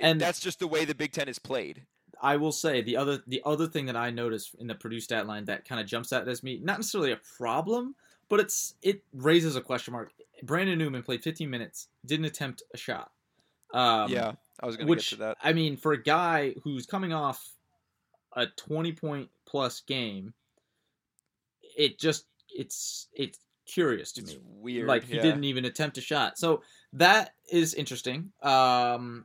and 0.00 0.10
And- 0.10 0.20
that's 0.20 0.40
just 0.40 0.58
the 0.58 0.66
way 0.66 0.84
the 0.84 0.94
big 0.96 1.12
ten 1.12 1.28
is 1.28 1.38
played 1.38 1.82
I 2.22 2.36
will 2.36 2.52
say 2.52 2.82
the 2.82 2.96
other 2.96 3.22
the 3.26 3.42
other 3.44 3.66
thing 3.66 3.86
that 3.86 3.96
I 3.96 4.10
noticed 4.10 4.54
in 4.58 4.66
the 4.66 4.74
Purdue 4.74 5.00
stat 5.00 5.26
line 5.26 5.44
that 5.46 5.66
kind 5.66 5.80
of 5.80 5.86
jumps 5.86 6.12
out 6.12 6.28
as 6.28 6.42
me, 6.42 6.60
not 6.62 6.78
necessarily 6.78 7.12
a 7.12 7.20
problem, 7.38 7.94
but 8.28 8.40
it's 8.40 8.74
it 8.82 9.02
raises 9.12 9.56
a 9.56 9.60
question 9.60 9.92
mark. 9.92 10.12
Brandon 10.42 10.78
Newman 10.78 11.02
played 11.02 11.22
15 11.22 11.48
minutes, 11.48 11.88
didn't 12.04 12.26
attempt 12.26 12.62
a 12.72 12.76
shot. 12.76 13.10
Um, 13.72 14.08
yeah 14.08 14.32
i 14.60 14.66
was 14.66 14.76
going 14.76 14.86
to 14.86 14.94
get 14.94 15.04
to 15.04 15.16
that 15.16 15.36
I 15.42 15.52
mean, 15.52 15.76
for 15.76 15.92
a 15.92 16.02
guy 16.02 16.54
who's 16.62 16.86
coming 16.86 17.12
off 17.12 17.50
a 18.32 18.46
20 18.46 18.92
point 18.92 19.28
plus 19.46 19.80
game, 19.80 20.32
it 21.76 21.98
just 21.98 22.26
it's 22.48 23.08
it's 23.14 23.38
curious 23.66 24.12
to 24.12 24.22
it's 24.22 24.34
me. 24.34 24.40
weird 24.60 24.88
Like 24.88 25.04
he 25.04 25.16
yeah. 25.16 25.22
didn't 25.22 25.44
even 25.44 25.64
attempt 25.64 25.98
a 25.98 26.00
shot. 26.00 26.38
So 26.38 26.62
that 26.94 27.34
is 27.50 27.74
interesting. 27.74 28.32
Um, 28.42 29.24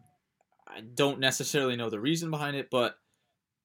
I 0.69 0.81
don't 0.81 1.19
necessarily 1.19 1.75
know 1.75 1.89
the 1.89 1.99
reason 1.99 2.29
behind 2.31 2.55
it, 2.55 2.69
but 2.69 2.95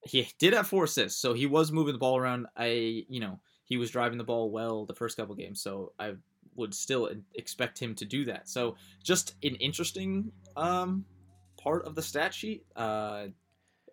he 0.02 0.28
did 0.38 0.52
have 0.52 0.66
four 0.66 0.84
assists, 0.84 1.20
so 1.20 1.34
he 1.34 1.46
was 1.46 1.73
moving 1.73 1.92
the 1.92 1.99
ball 1.99 2.16
around. 2.16 2.46
I, 2.56 3.04
you 3.08 3.20
know, 3.20 3.40
he 3.64 3.76
was 3.76 3.90
driving 3.90 4.18
the 4.18 4.25
ball 4.25 4.50
well 4.50 4.84
the 4.87 4.94
first 4.94 5.16
couple 5.16 5.34
games, 5.34 5.61
so 5.61 5.92
I 5.99 6.14
would 6.56 6.75
still 6.75 7.11
expect 7.34 7.78
him 7.78 7.94
to 7.96 8.04
do 8.04 8.25
that. 8.26 8.49
So 8.49 8.76
just 9.02 9.34
an 9.42 9.56
interesting 9.56 10.32
um, 10.56 11.04
part 11.56 11.84
of 11.87 11.94
the 11.94 12.02
stat 12.02 12.32
sheet. 12.34 12.64
Uh, 12.76 13.26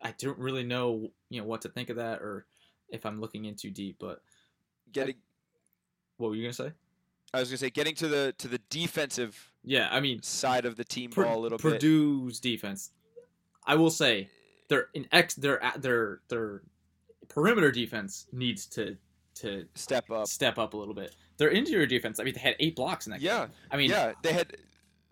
I 0.01 0.13
don't 0.17 0.37
really 0.37 0.63
know, 0.63 1.11
you 1.29 1.41
know, 1.41 1.47
what 1.47 1.61
to 1.61 1.69
think 1.69 1.89
of 1.89 1.97
that 1.97 2.21
or 2.21 2.45
if 2.89 3.05
I'm 3.05 3.21
looking 3.21 3.45
in 3.45 3.55
too 3.55 3.71
deep. 3.71 3.97
But 3.99 4.21
getting 4.91 5.15
what 6.17 6.29
were 6.29 6.35
you 6.35 6.43
gonna 6.43 6.53
say? 6.53 6.71
i 7.33 7.39
was 7.39 7.49
going 7.49 7.57
to 7.57 7.65
say 7.65 7.69
getting 7.69 7.95
to 7.95 8.07
the 8.07 8.33
to 8.37 8.47
the 8.47 8.59
defensive 8.69 9.51
Yeah, 9.63 9.87
I 9.91 9.99
mean, 9.99 10.21
side 10.21 10.65
of 10.65 10.75
the 10.75 10.83
team 10.83 11.11
Pur- 11.11 11.23
ball 11.23 11.39
a 11.39 11.41
little 11.41 11.57
bit 11.57 11.73
Purdue's 11.73 12.39
defense, 12.39 12.91
I 13.65 13.75
will 13.75 13.91
say, 13.91 14.29
their 14.69 14.87
in 14.93 15.07
ex 15.11 15.35
their 15.35 15.61
their 15.77 16.21
their 16.29 16.61
perimeter 17.27 17.71
defense 17.71 18.27
needs 18.31 18.65
to 18.67 18.97
to 19.35 19.65
step 19.75 20.09
up 20.11 20.27
step 20.27 20.57
up 20.57 20.73
a 20.73 20.77
little 20.77 20.93
bit. 20.93 21.15
Their 21.37 21.49
interior 21.49 21.85
defense, 21.85 22.19
I 22.19 22.23
mean, 22.23 22.33
they 22.33 22.39
had 22.41 22.55
eight 22.59 22.75
blocks 22.75 23.07
in 23.07 23.11
that. 23.11 23.21
yeah 23.21 23.45
game. 23.45 23.49
I 23.71 23.77
mean, 23.77 23.89
yeah 23.89 24.13
they 24.21 24.33
had 24.33 24.55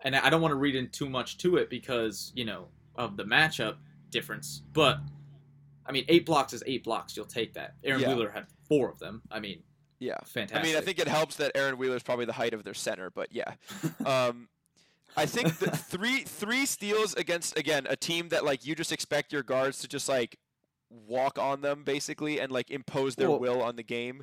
and 0.02 0.16
I 0.16 0.30
don't 0.30 0.40
want 0.40 0.52
to 0.52 0.56
read 0.56 0.76
in 0.76 0.88
too 0.88 1.08
much 1.08 1.38
to 1.38 1.56
it 1.56 1.68
because 1.70 2.32
you 2.34 2.44
know 2.44 2.68
of 2.96 3.16
the 3.16 3.24
matchup 3.24 3.76
difference, 4.10 4.62
but 4.72 4.98
I 5.86 5.92
mean, 5.92 6.04
eight 6.08 6.26
blocks 6.26 6.52
is 6.52 6.62
eight 6.66 6.84
blocks. 6.84 7.16
You'll 7.16 7.26
take 7.26 7.54
that. 7.54 7.74
Aaron 7.82 8.00
Yeah. 8.00 8.14
Wheeler 8.14 8.30
had 8.30 8.46
four 8.68 8.90
of 8.90 8.98
them. 8.98 9.22
I 9.30 9.40
mean, 9.40 9.62
yeah 9.98 10.18
fantastic. 10.24 10.58
I 10.58 10.62
mean, 10.62 10.76
I 10.76 10.80
think 10.84 10.98
it 10.98 11.08
helps 11.08 11.36
that 11.36 11.52
Aaron 11.54 11.76
Wheeler 11.78 11.96
is 11.96 12.02
probably 12.02 12.24
the 12.26 12.32
height 12.32 12.54
of 12.54 12.64
their 12.64 12.74
center, 12.74 13.10
but 13.10 13.28
yeah. 13.32 13.54
Um, 14.06 14.48
I 15.16 15.26
think 15.26 15.58
the 15.58 15.70
three 15.70 16.20
three 16.20 16.66
steals 16.66 17.14
against 17.14 17.58
again 17.58 17.86
a 17.88 17.96
team 17.96 18.28
that 18.30 18.44
like 18.44 18.64
you 18.64 18.74
just 18.74 18.92
expect 18.92 19.32
your 19.32 19.42
guards 19.42 19.78
to 19.80 19.88
just 19.88 20.08
like 20.08 20.38
walk 20.90 21.38
on 21.38 21.60
them 21.60 21.84
basically 21.84 22.40
and 22.40 22.50
like 22.50 22.70
impose 22.70 23.16
their 23.16 23.30
will 23.30 23.62
on 23.62 23.76
the 23.76 23.82
game. 23.82 24.22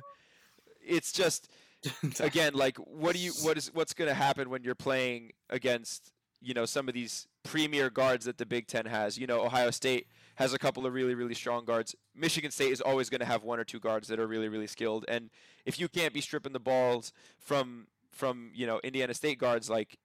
It's 0.84 1.12
just 1.12 1.50
again 2.20 2.54
like 2.54 2.76
what 2.78 3.14
do 3.14 3.20
you 3.20 3.32
what 3.42 3.56
is 3.56 3.72
what's 3.74 3.94
going 3.94 4.08
to 4.08 4.14
happen 4.14 4.50
when 4.50 4.62
you're 4.64 4.74
playing 4.74 5.32
against 5.50 6.12
you 6.40 6.54
know 6.54 6.64
some 6.64 6.88
of 6.88 6.94
these 6.94 7.26
premier 7.44 7.90
guards 7.90 8.24
that 8.26 8.38
the 8.38 8.46
Big 8.46 8.66
10 8.66 8.86
has. 8.86 9.18
You 9.18 9.26
know, 9.26 9.44
Ohio 9.44 9.70
State 9.70 10.06
has 10.36 10.52
a 10.52 10.58
couple 10.58 10.86
of 10.86 10.92
really 10.92 11.14
really 11.14 11.34
strong 11.34 11.64
guards. 11.64 11.94
Michigan 12.14 12.50
State 12.50 12.72
is 12.72 12.80
always 12.80 13.10
going 13.10 13.20
to 13.20 13.26
have 13.26 13.42
one 13.42 13.58
or 13.58 13.64
two 13.64 13.80
guards 13.80 14.08
that 14.08 14.18
are 14.18 14.26
really 14.26 14.48
really 14.48 14.66
skilled 14.66 15.04
and 15.08 15.30
if 15.66 15.78
you 15.78 15.88
can't 15.88 16.14
be 16.14 16.20
stripping 16.20 16.52
the 16.52 16.60
balls 16.60 17.12
from 17.38 17.86
from, 18.10 18.50
you 18.54 18.66
know, 18.66 18.80
Indiana 18.82 19.14
State 19.14 19.38
guards 19.38 19.70
like 19.70 19.96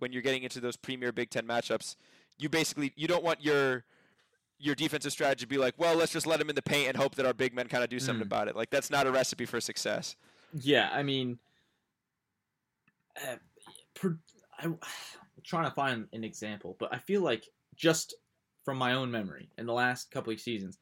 when 0.00 0.12
you're 0.12 0.22
getting 0.22 0.42
into 0.42 0.60
those 0.60 0.76
premier 0.76 1.12
Big 1.12 1.30
10 1.30 1.46
matchups, 1.46 1.96
you 2.38 2.48
basically 2.48 2.92
you 2.96 3.06
don't 3.06 3.22
want 3.22 3.42
your 3.44 3.84
your 4.58 4.74
defensive 4.74 5.12
strategy 5.12 5.44
to 5.44 5.48
be 5.48 5.56
like, 5.56 5.74
well, 5.78 5.94
let's 5.96 6.12
just 6.12 6.26
let 6.26 6.38
them 6.38 6.50
in 6.50 6.54
the 6.54 6.60
paint 6.62 6.88
and 6.88 6.96
hope 6.96 7.14
that 7.14 7.24
our 7.24 7.32
big 7.32 7.54
men 7.54 7.66
kind 7.66 7.82
of 7.82 7.88
do 7.88 7.98
something 7.98 8.22
Mm. 8.24 8.26
about 8.26 8.48
it. 8.48 8.54
Like 8.56 8.68
that's 8.70 8.90
not 8.90 9.06
a 9.06 9.10
recipe 9.10 9.46
for 9.46 9.58
success. 9.60 10.16
Yeah, 10.52 10.90
I 10.92 11.02
mean, 11.02 11.38
uh, 13.26 13.36
per, 13.94 14.18
I, 14.58 14.66
am 14.66 14.78
trying 15.44 15.64
to 15.64 15.74
find 15.74 16.06
an 16.12 16.24
example, 16.24 16.76
but 16.78 16.92
I 16.92 16.98
feel 16.98 17.22
like 17.22 17.44
just 17.74 18.14
from 18.64 18.76
my 18.76 18.92
own 18.92 19.10
memory 19.10 19.48
in 19.56 19.64
the 19.66 19.72
last 19.72 20.10
couple 20.10 20.32
of 20.32 20.40
seasons, 20.40 20.78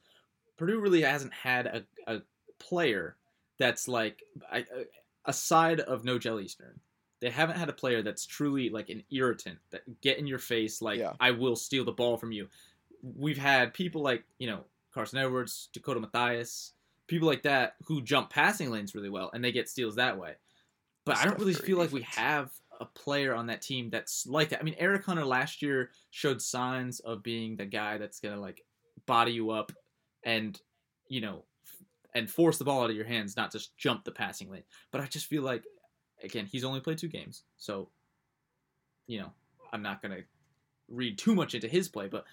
Purdue 0.56 0.80
really 0.80 1.02
hasn't 1.02 1.32
had 1.32 1.66
a, 1.66 1.84
a 2.06 2.22
player 2.58 3.16
that's 3.58 3.86
like 3.86 4.22
I, 4.50 4.64
aside 5.24 5.80
of 5.80 6.02
Nojel 6.02 6.42
Eastern. 6.42 6.80
They 7.20 7.30
haven't 7.30 7.56
had 7.56 7.68
a 7.68 7.72
player 7.72 8.02
that's 8.02 8.26
truly 8.26 8.70
like 8.70 8.90
an 8.90 9.02
irritant 9.10 9.58
that 9.70 10.00
get 10.00 10.18
in 10.18 10.26
your 10.26 10.38
face 10.38 10.80
like 10.80 11.00
Yeah. 11.00 11.12
I 11.20 11.32
will 11.32 11.56
steal 11.56 11.84
the 11.84 11.92
ball 11.92 12.16
from 12.16 12.32
you. 12.32 12.48
We've 13.02 13.38
had 13.38 13.74
people 13.74 14.02
like 14.02 14.24
you 14.38 14.46
know 14.46 14.64
Carson 14.92 15.18
Edwards, 15.18 15.68
Dakota 15.72 16.00
Mathias, 16.00 16.72
people 17.06 17.28
like 17.28 17.42
that 17.42 17.74
who 17.84 18.02
jump 18.02 18.30
passing 18.30 18.70
lanes 18.70 18.94
really 18.94 19.10
well 19.10 19.30
and 19.32 19.44
they 19.44 19.52
get 19.52 19.68
steals 19.68 19.96
that 19.96 20.18
way. 20.18 20.34
But 21.04 21.16
I 21.16 21.24
don't 21.24 21.38
really 21.38 21.54
Curry 21.54 21.66
feel 21.66 21.78
like 21.78 21.92
we 21.92 22.02
have 22.02 22.50
a 22.80 22.84
player 22.84 23.34
on 23.34 23.46
that 23.46 23.62
team 23.62 23.90
that's 23.90 24.26
like 24.26 24.50
that. 24.50 24.60
I 24.60 24.62
mean, 24.62 24.76
Eric 24.78 25.04
Hunter 25.04 25.24
last 25.24 25.62
year 25.62 25.90
showed 26.10 26.40
signs 26.40 27.00
of 27.00 27.22
being 27.22 27.56
the 27.56 27.64
guy 27.66 27.98
that's 27.98 28.20
gonna 28.20 28.40
like 28.40 28.62
body 29.06 29.32
you 29.32 29.50
up 29.50 29.72
and 30.24 30.60
you 31.08 31.20
know 31.20 31.44
and 32.14 32.30
force 32.30 32.58
the 32.58 32.64
ball 32.64 32.82
out 32.82 32.90
of 32.90 32.96
your 32.96 33.04
hands, 33.06 33.36
not 33.36 33.52
just 33.52 33.76
jump 33.76 34.04
the 34.04 34.10
passing 34.10 34.50
lane. 34.50 34.64
But 34.90 35.00
I 35.00 35.06
just 35.06 35.26
feel 35.26 35.42
like 35.42 35.64
again, 36.22 36.46
he's 36.46 36.64
only 36.64 36.80
played 36.80 36.98
two 36.98 37.08
games, 37.08 37.42
so 37.56 37.88
you 39.06 39.18
know 39.20 39.30
I'm 39.72 39.82
not 39.82 40.02
gonna 40.02 40.22
read 40.88 41.18
too 41.18 41.34
much 41.34 41.54
into 41.54 41.68
his 41.68 41.88
play, 41.88 42.08
but 42.08 42.24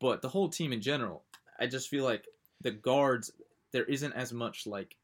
but 0.00 0.22
the 0.22 0.28
whole 0.28 0.48
team 0.48 0.72
in 0.72 0.80
general, 0.80 1.22
I 1.58 1.66
just 1.66 1.88
feel 1.88 2.04
like 2.04 2.26
the 2.60 2.70
guards 2.70 3.30
there 3.72 3.84
isn't 3.84 4.12
as 4.12 4.32
much 4.32 4.66
like 4.66 4.96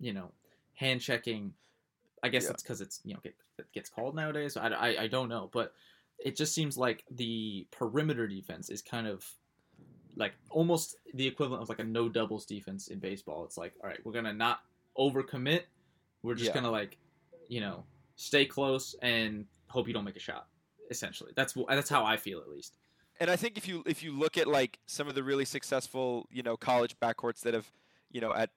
you 0.00 0.12
know 0.12 0.32
hand 0.74 1.00
checking. 1.00 1.54
I 2.22 2.28
guess 2.28 2.44
Yeah. 2.44 2.50
it's 2.50 2.62
because 2.62 2.80
it's 2.80 3.00
you 3.04 3.14
know 3.14 3.20
get, 3.22 3.34
it 3.58 3.66
gets 3.72 3.90
called 3.90 4.14
nowadays. 4.14 4.56
I, 4.56 4.68
I 4.68 5.02
I 5.02 5.06
don't 5.08 5.28
know, 5.28 5.50
but 5.52 5.74
it 6.18 6.36
just 6.36 6.54
seems 6.54 6.78
like 6.78 7.04
the 7.10 7.66
perimeter 7.70 8.26
defense 8.26 8.70
is 8.70 8.80
kind 8.82 9.06
of 9.06 9.28
like 10.16 10.32
almost 10.48 10.96
the 11.14 11.26
equivalent 11.26 11.62
of 11.62 11.68
like 11.68 11.80
a 11.80 11.84
no 11.84 12.08
doubles 12.08 12.46
defense 12.46 12.88
in 12.88 13.00
baseball. 13.00 13.44
It's 13.44 13.58
like, 13.58 13.74
all 13.82 13.88
right, 13.88 13.98
we're 14.04 14.12
gonna 14.12 14.32
not 14.32 14.60
overcommit. 14.96 15.62
We're 16.22 16.34
just 16.34 16.46
Yeah. 16.46 16.54
gonna 16.54 16.70
like, 16.70 16.98
you 17.48 17.60
know, 17.60 17.84
stay 18.16 18.44
close 18.44 18.94
and 19.02 19.46
hope 19.68 19.88
you 19.88 19.94
don't 19.94 20.04
make 20.04 20.16
a 20.16 20.20
shot. 20.20 20.46
Essentially, 20.90 21.32
that's 21.34 21.54
that's 21.68 21.88
how 21.88 22.04
I 22.04 22.16
feel 22.16 22.40
at 22.40 22.48
least. 22.48 22.76
and 23.20 23.30
I 23.30 23.36
think 23.36 23.56
if 23.56 23.66
you 23.66 23.82
if 23.86 24.02
you 24.02 24.12
look 24.12 24.36
at 24.36 24.46
like 24.46 24.78
some 24.86 25.08
of 25.08 25.14
the 25.14 25.22
really 25.22 25.44
successful 25.44 26.28
you 26.30 26.42
know 26.42 26.56
college 26.56 26.94
backcourts 27.00 27.40
that 27.40 27.54
have 27.54 27.70
you 28.10 28.20
know 28.20 28.34
at 28.34 28.50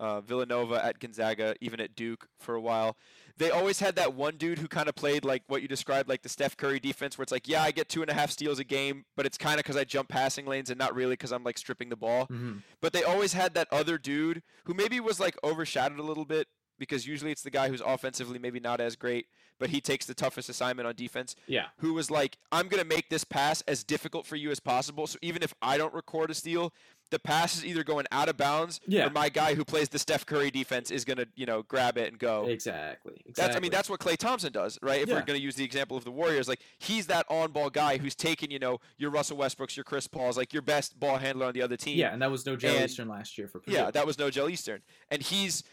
uh, 0.00 0.20
Villanova, 0.22 0.82
at 0.84 0.98
Gonzaga, 0.98 1.54
even 1.60 1.78
at 1.78 1.94
Duke 1.94 2.26
for 2.38 2.54
a 2.54 2.60
while, 2.60 2.96
they 3.36 3.50
always 3.50 3.80
had 3.80 3.96
that 3.96 4.14
one 4.14 4.36
dude 4.36 4.58
who 4.58 4.66
kind 4.66 4.88
of 4.88 4.94
played 4.94 5.24
like 5.24 5.42
what 5.46 5.60
you 5.60 5.68
described, 5.68 6.08
like 6.08 6.22
the 6.22 6.28
Steph 6.28 6.56
Curry 6.56 6.80
defense, 6.80 7.18
where 7.18 7.22
it's 7.22 7.30
like, 7.30 7.46
yeah, 7.46 7.62
I 7.62 7.70
get 7.70 7.90
two 7.90 8.00
and 8.00 8.10
a 8.10 8.14
half 8.14 8.30
steals 8.30 8.58
a 8.58 8.64
game, 8.64 9.04
but 9.14 9.26
it's 9.26 9.36
kind 9.36 9.60
of 9.60 9.64
because 9.64 9.76
I 9.76 9.84
jump 9.84 10.08
passing 10.08 10.46
lanes 10.46 10.70
and 10.70 10.78
not 10.78 10.94
really 10.94 11.12
because 11.12 11.32
I'm 11.32 11.44
like 11.44 11.58
stripping 11.58 11.90
the 11.90 11.96
ball. 11.96 12.22
Mm-hmm. 12.24 12.58
But 12.80 12.94
they 12.94 13.02
always 13.02 13.34
had 13.34 13.52
that 13.54 13.68
other 13.70 13.98
dude 13.98 14.42
who 14.64 14.72
maybe 14.72 15.00
was 15.00 15.20
like 15.20 15.36
overshadowed 15.44 15.98
a 15.98 16.02
little 16.02 16.24
bit 16.24 16.48
because 16.80 17.06
usually 17.06 17.30
it's 17.30 17.42
the 17.42 17.50
guy 17.50 17.68
who's 17.68 17.80
offensively 17.80 18.40
maybe 18.40 18.58
not 18.58 18.80
as 18.80 18.96
great, 18.96 19.26
but 19.60 19.70
he 19.70 19.80
takes 19.80 20.06
the 20.06 20.14
toughest 20.14 20.48
assignment 20.48 20.88
on 20.88 20.94
defense 20.96 21.36
Yeah, 21.46 21.66
who 21.76 21.92
was 21.94 22.10
like, 22.10 22.38
I'm 22.50 22.66
going 22.66 22.82
to 22.82 22.88
make 22.88 23.08
this 23.10 23.22
pass 23.22 23.60
as 23.68 23.84
difficult 23.84 24.26
for 24.26 24.34
you 24.34 24.50
as 24.50 24.58
possible. 24.58 25.06
So 25.06 25.18
even 25.22 25.42
if 25.44 25.54
I 25.62 25.78
don't 25.78 25.94
record 25.94 26.30
a 26.30 26.34
steal, 26.34 26.72
the 27.10 27.18
pass 27.18 27.56
is 27.56 27.66
either 27.66 27.82
going 27.84 28.06
out 28.12 28.28
of 28.28 28.36
bounds 28.36 28.80
Yeah. 28.86 29.06
or 29.06 29.10
my 29.10 29.28
guy 29.28 29.54
who 29.54 29.64
plays 29.64 29.88
the 29.88 29.98
Steph 29.98 30.24
Curry 30.24 30.50
defense 30.50 30.90
is 30.92 31.04
going 31.04 31.16
to, 31.18 31.26
you 31.34 31.44
know, 31.44 31.62
grab 31.64 31.98
it 31.98 32.08
and 32.08 32.18
go. 32.18 32.46
exactly. 32.46 33.14
exactly. 33.26 33.32
That's 33.36 33.56
I 33.56 33.60
mean 33.60 33.70
that's 33.72 33.90
what 33.90 33.98
Klay 34.00 34.16
Thompson 34.16 34.52
does, 34.52 34.78
right? 34.80 35.02
If 35.02 35.08
Yeah. 35.08 35.16
we're 35.16 35.22
going 35.24 35.38
to 35.38 35.42
use 35.44 35.56
the 35.56 35.64
example 35.64 35.96
of 35.96 36.04
the 36.04 36.10
Warriors, 36.12 36.48
like 36.48 36.60
he's 36.78 37.08
that 37.08 37.26
on-ball 37.28 37.70
guy 37.70 37.98
who's 37.98 38.14
taking, 38.14 38.50
you 38.50 38.60
know, 38.60 38.78
your 38.96 39.10
Russell 39.10 39.36
Westbrooks, 39.36 39.76
your 39.76 39.84
Chris 39.84 40.06
Pauls, 40.06 40.36
like 40.38 40.52
your 40.54 40.62
best 40.62 40.98
ball 41.00 41.18
handler 41.18 41.46
on 41.46 41.52
the 41.52 41.60
other 41.62 41.76
team. 41.76 41.98
yeah, 41.98 42.12
and 42.12 42.22
that 42.22 42.30
was 42.30 42.44
Nojel 42.44 42.84
Eastern 42.84 43.08
last 43.08 43.36
year 43.36 43.48
for 43.48 43.58
Purdue. 43.58 43.76
Yeah, 43.76 43.90
that 43.90 44.06
was 44.06 44.16
Nojel 44.16 44.48
Eastern. 44.50 44.80
And 45.10 45.20
he's, 45.20 45.64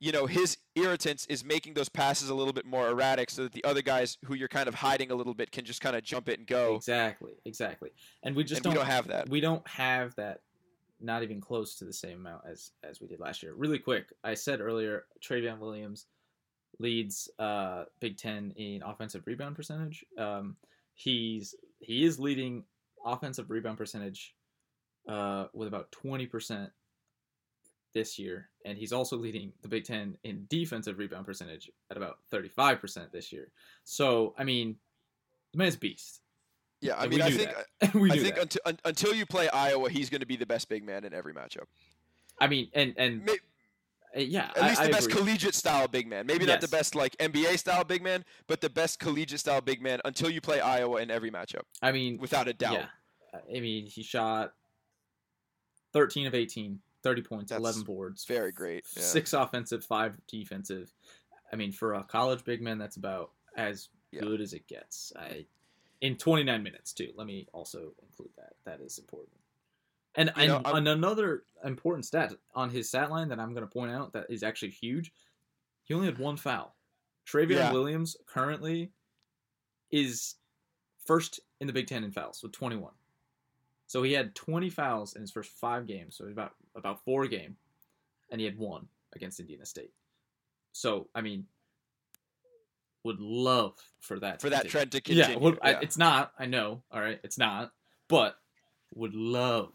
you 0.00 0.12
know, 0.12 0.26
his 0.26 0.56
irritants 0.74 1.26
is 1.26 1.44
making 1.44 1.74
those 1.74 1.88
passes 1.90 2.30
a 2.30 2.34
little 2.34 2.54
bit 2.54 2.64
more 2.64 2.88
erratic 2.88 3.30
so 3.30 3.44
that 3.44 3.52
the 3.52 3.62
other 3.64 3.82
guys 3.82 4.16
who 4.24 4.34
you're 4.34 4.48
kind 4.48 4.66
of 4.66 4.74
hiding 4.74 5.10
a 5.10 5.14
little 5.14 5.34
bit 5.34 5.52
can 5.52 5.64
just 5.64 5.80
kind 5.82 5.94
of 5.94 6.02
jump 6.02 6.28
it 6.28 6.38
and 6.38 6.46
go. 6.48 6.74
exactly, 6.76 7.32
exactly. 7.44 7.90
And 8.22 8.34
we 8.34 8.42
just 8.44 8.64
and 8.64 8.72
we 8.72 8.78
don't 8.78 8.86
have 8.88 9.08
that. 9.08 9.28
we 9.28 9.40
don't 9.40 9.66
have 9.68 10.14
that 10.16 10.40
not 11.00 11.22
even 11.22 11.40
close 11.40 11.74
to 11.76 11.84
the 11.84 11.92
same 11.92 12.18
amount 12.18 12.42
as 12.46 12.72
as 12.82 13.00
we 13.00 13.06
did 13.06 13.20
last 13.20 13.42
year 13.42 13.54
really 13.54 13.78
quick 13.78 14.12
i 14.22 14.34
said 14.34 14.60
earlier 14.60 15.04
Trevion 15.22 15.58
williams 15.58 16.06
leads 16.78 17.28
uh 17.38 17.84
big 18.00 18.16
ten 18.16 18.52
in 18.56 18.82
offensive 18.82 19.22
rebound 19.26 19.56
percentage 19.56 20.04
um 20.18 20.56
he's 20.94 21.54
he 21.78 22.04
is 22.04 22.18
leading 22.18 22.64
offensive 23.04 23.50
rebound 23.50 23.78
percentage 23.78 24.34
uh 25.08 25.46
with 25.54 25.68
about 25.68 25.90
20% 25.90 26.70
this 27.94 28.18
year 28.18 28.48
and 28.64 28.78
he's 28.78 28.92
also 28.92 29.16
leading 29.16 29.52
the 29.62 29.68
big 29.68 29.84
ten 29.84 30.16
in 30.24 30.46
defensive 30.48 30.98
rebound 30.98 31.26
percentage 31.26 31.70
at 31.90 31.96
about 31.96 32.18
35% 32.32 33.10
this 33.12 33.32
year 33.32 33.50
so 33.84 34.34
i 34.38 34.44
mean 34.44 34.76
the 35.52 35.58
man's 35.58 35.76
beast 35.76 36.20
Yeah, 36.80 36.94
I 36.96 37.04
And 37.04 37.10
mean, 37.10 37.22
I 37.22 37.30
think 37.30 37.50
that. 37.50 37.94
I 38.10 38.18
think 38.18 38.34
that. 38.36 38.42
until 38.42 38.60
un, 38.66 38.78
until 38.84 39.14
you 39.14 39.26
play 39.26 39.48
Iowa, 39.50 39.90
he's 39.90 40.08
going 40.08 40.20
to 40.20 40.26
be 40.26 40.36
the 40.36 40.46
best 40.46 40.68
big 40.68 40.84
man 40.84 41.04
in 41.04 41.12
every 41.12 41.34
matchup. 41.34 41.66
i 42.40 42.46
mean 42.46 42.68
and 42.74 42.94
and 42.96 43.28
uh, 43.28 44.20
yeah 44.20 44.50
at 44.56 44.62
least 44.62 44.80
I 44.80 44.86
the 44.86 44.92
best 44.92 45.06
agree. 45.08 45.20
collegiate 45.22 45.54
style 45.54 45.86
big 45.88 46.06
man. 46.08 46.26
Maybe 46.26 46.44
not 46.46 46.60
the 46.60 46.68
best 46.68 46.94
like 46.94 47.16
NBA 47.18 47.58
style 47.58 47.84
big 47.84 48.02
man, 48.02 48.24
but 48.48 48.60
the 48.60 48.70
best 48.70 48.98
collegiate 48.98 49.38
style 49.40 49.60
big 49.60 49.80
man 49.82 50.00
until 50.04 50.30
you 50.30 50.40
play 50.40 50.60
Iowa 50.60 51.00
in 51.02 51.10
every 51.10 51.30
matchup, 51.30 51.62
I 51.82 51.92
mean, 51.92 52.18
without 52.18 52.48
a 52.48 52.52
doubt. 52.52 52.74
yeah. 53.32 53.40
I 53.56 53.60
mean, 53.60 53.86
he 53.86 54.02
shot 54.02 54.52
13 55.92 56.26
of 56.26 56.34
18, 56.34 56.80
30 57.02 57.22
points, 57.22 57.50
That's 57.50 57.60
11 57.60 57.82
boards, 57.82 58.24
Very 58.24 58.52
great. 58.52 58.84
Yeah. 58.96 59.02
six 59.02 59.32
offensive, 59.32 59.84
five 59.84 60.18
defensive. 60.26 60.92
I 61.52 61.56
mean, 61.56 61.72
for 61.72 61.94
a 61.94 62.04
college 62.04 62.44
big 62.44 62.60
man, 62.62 62.78
that's 62.78 62.96
about 62.96 63.32
as 63.56 63.88
Yeah. 64.12 64.20
good 64.20 64.40
as 64.40 64.52
it 64.52 64.66
gets. 64.66 65.12
I 65.16 65.46
in 66.00 66.16
29 66.16 66.62
minutes 66.62 66.92
too. 66.94 67.12
Let 67.14 67.26
me 67.26 67.46
also 67.52 67.92
include 68.02 68.30
that. 68.36 68.54
That 68.64 68.80
is 68.80 68.98
important. 68.98 69.36
And 70.14 70.32
You 70.36 70.46
know, 70.48 70.56
and, 70.58 70.66
and 70.66 70.88
another 70.88 71.44
important 71.62 72.04
stat 72.06 72.32
on 72.54 72.70
his 72.70 72.88
stat 72.88 73.10
line 73.10 73.28
that 73.28 73.38
I'm 73.38 73.52
going 73.52 73.66
to 73.66 73.72
point 73.72 73.92
out 73.92 74.12
that 74.14 74.26
is 74.30 74.42
actually 74.42 74.70
huge. 74.70 75.12
He 75.84 75.92
only 75.94 76.06
had 76.06 76.18
one 76.18 76.36
foul. 76.36 76.74
Trevion 77.26 77.50
Yeah. 77.56 77.72
Williams 77.72 78.16
currently 78.26 78.92
is 79.90 80.36
first 81.04 81.40
in 81.60 81.66
the 81.66 81.72
Big 81.72 81.86
Ten 81.86 82.02
in 82.04 82.12
fouls 82.12 82.42
with 82.42 82.52
21. 82.52 82.92
So 83.86 84.02
he 84.02 84.12
had 84.12 84.34
20 84.34 84.70
fouls 84.70 85.14
in 85.14 85.20
his 85.20 85.30
first 85.32 85.50
five 85.50 85.86
games, 85.86 86.16
so 86.16 86.24
he's 86.24 86.32
about 86.32 86.54
about 86.76 87.04
four 87.04 87.26
game, 87.26 87.56
and 88.30 88.40
he 88.40 88.44
had 88.44 88.58
one 88.58 88.86
against 89.14 89.40
Indiana 89.40 89.66
State. 89.66 89.92
So 90.72 91.08
I 91.14 91.20
mean, 91.20 91.46
would 93.04 93.20
love 93.20 93.74
for 94.00 94.18
that 94.20 94.40
For 94.40 94.50
that 94.50 94.62
continue. 94.62 94.70
trend 94.70 94.92
to 94.92 95.00
continue. 95.00 95.34
Yeah, 95.34 95.38
would, 95.40 95.58
I, 95.62 95.70
it's 95.82 95.96
not. 95.98 96.32
I 96.38 96.46
know. 96.46 96.82
All 96.92 97.00
right, 97.00 97.18
it's 97.24 97.38
not. 97.38 97.72
But 98.08 98.36
would 98.94 99.14
love 99.14 99.72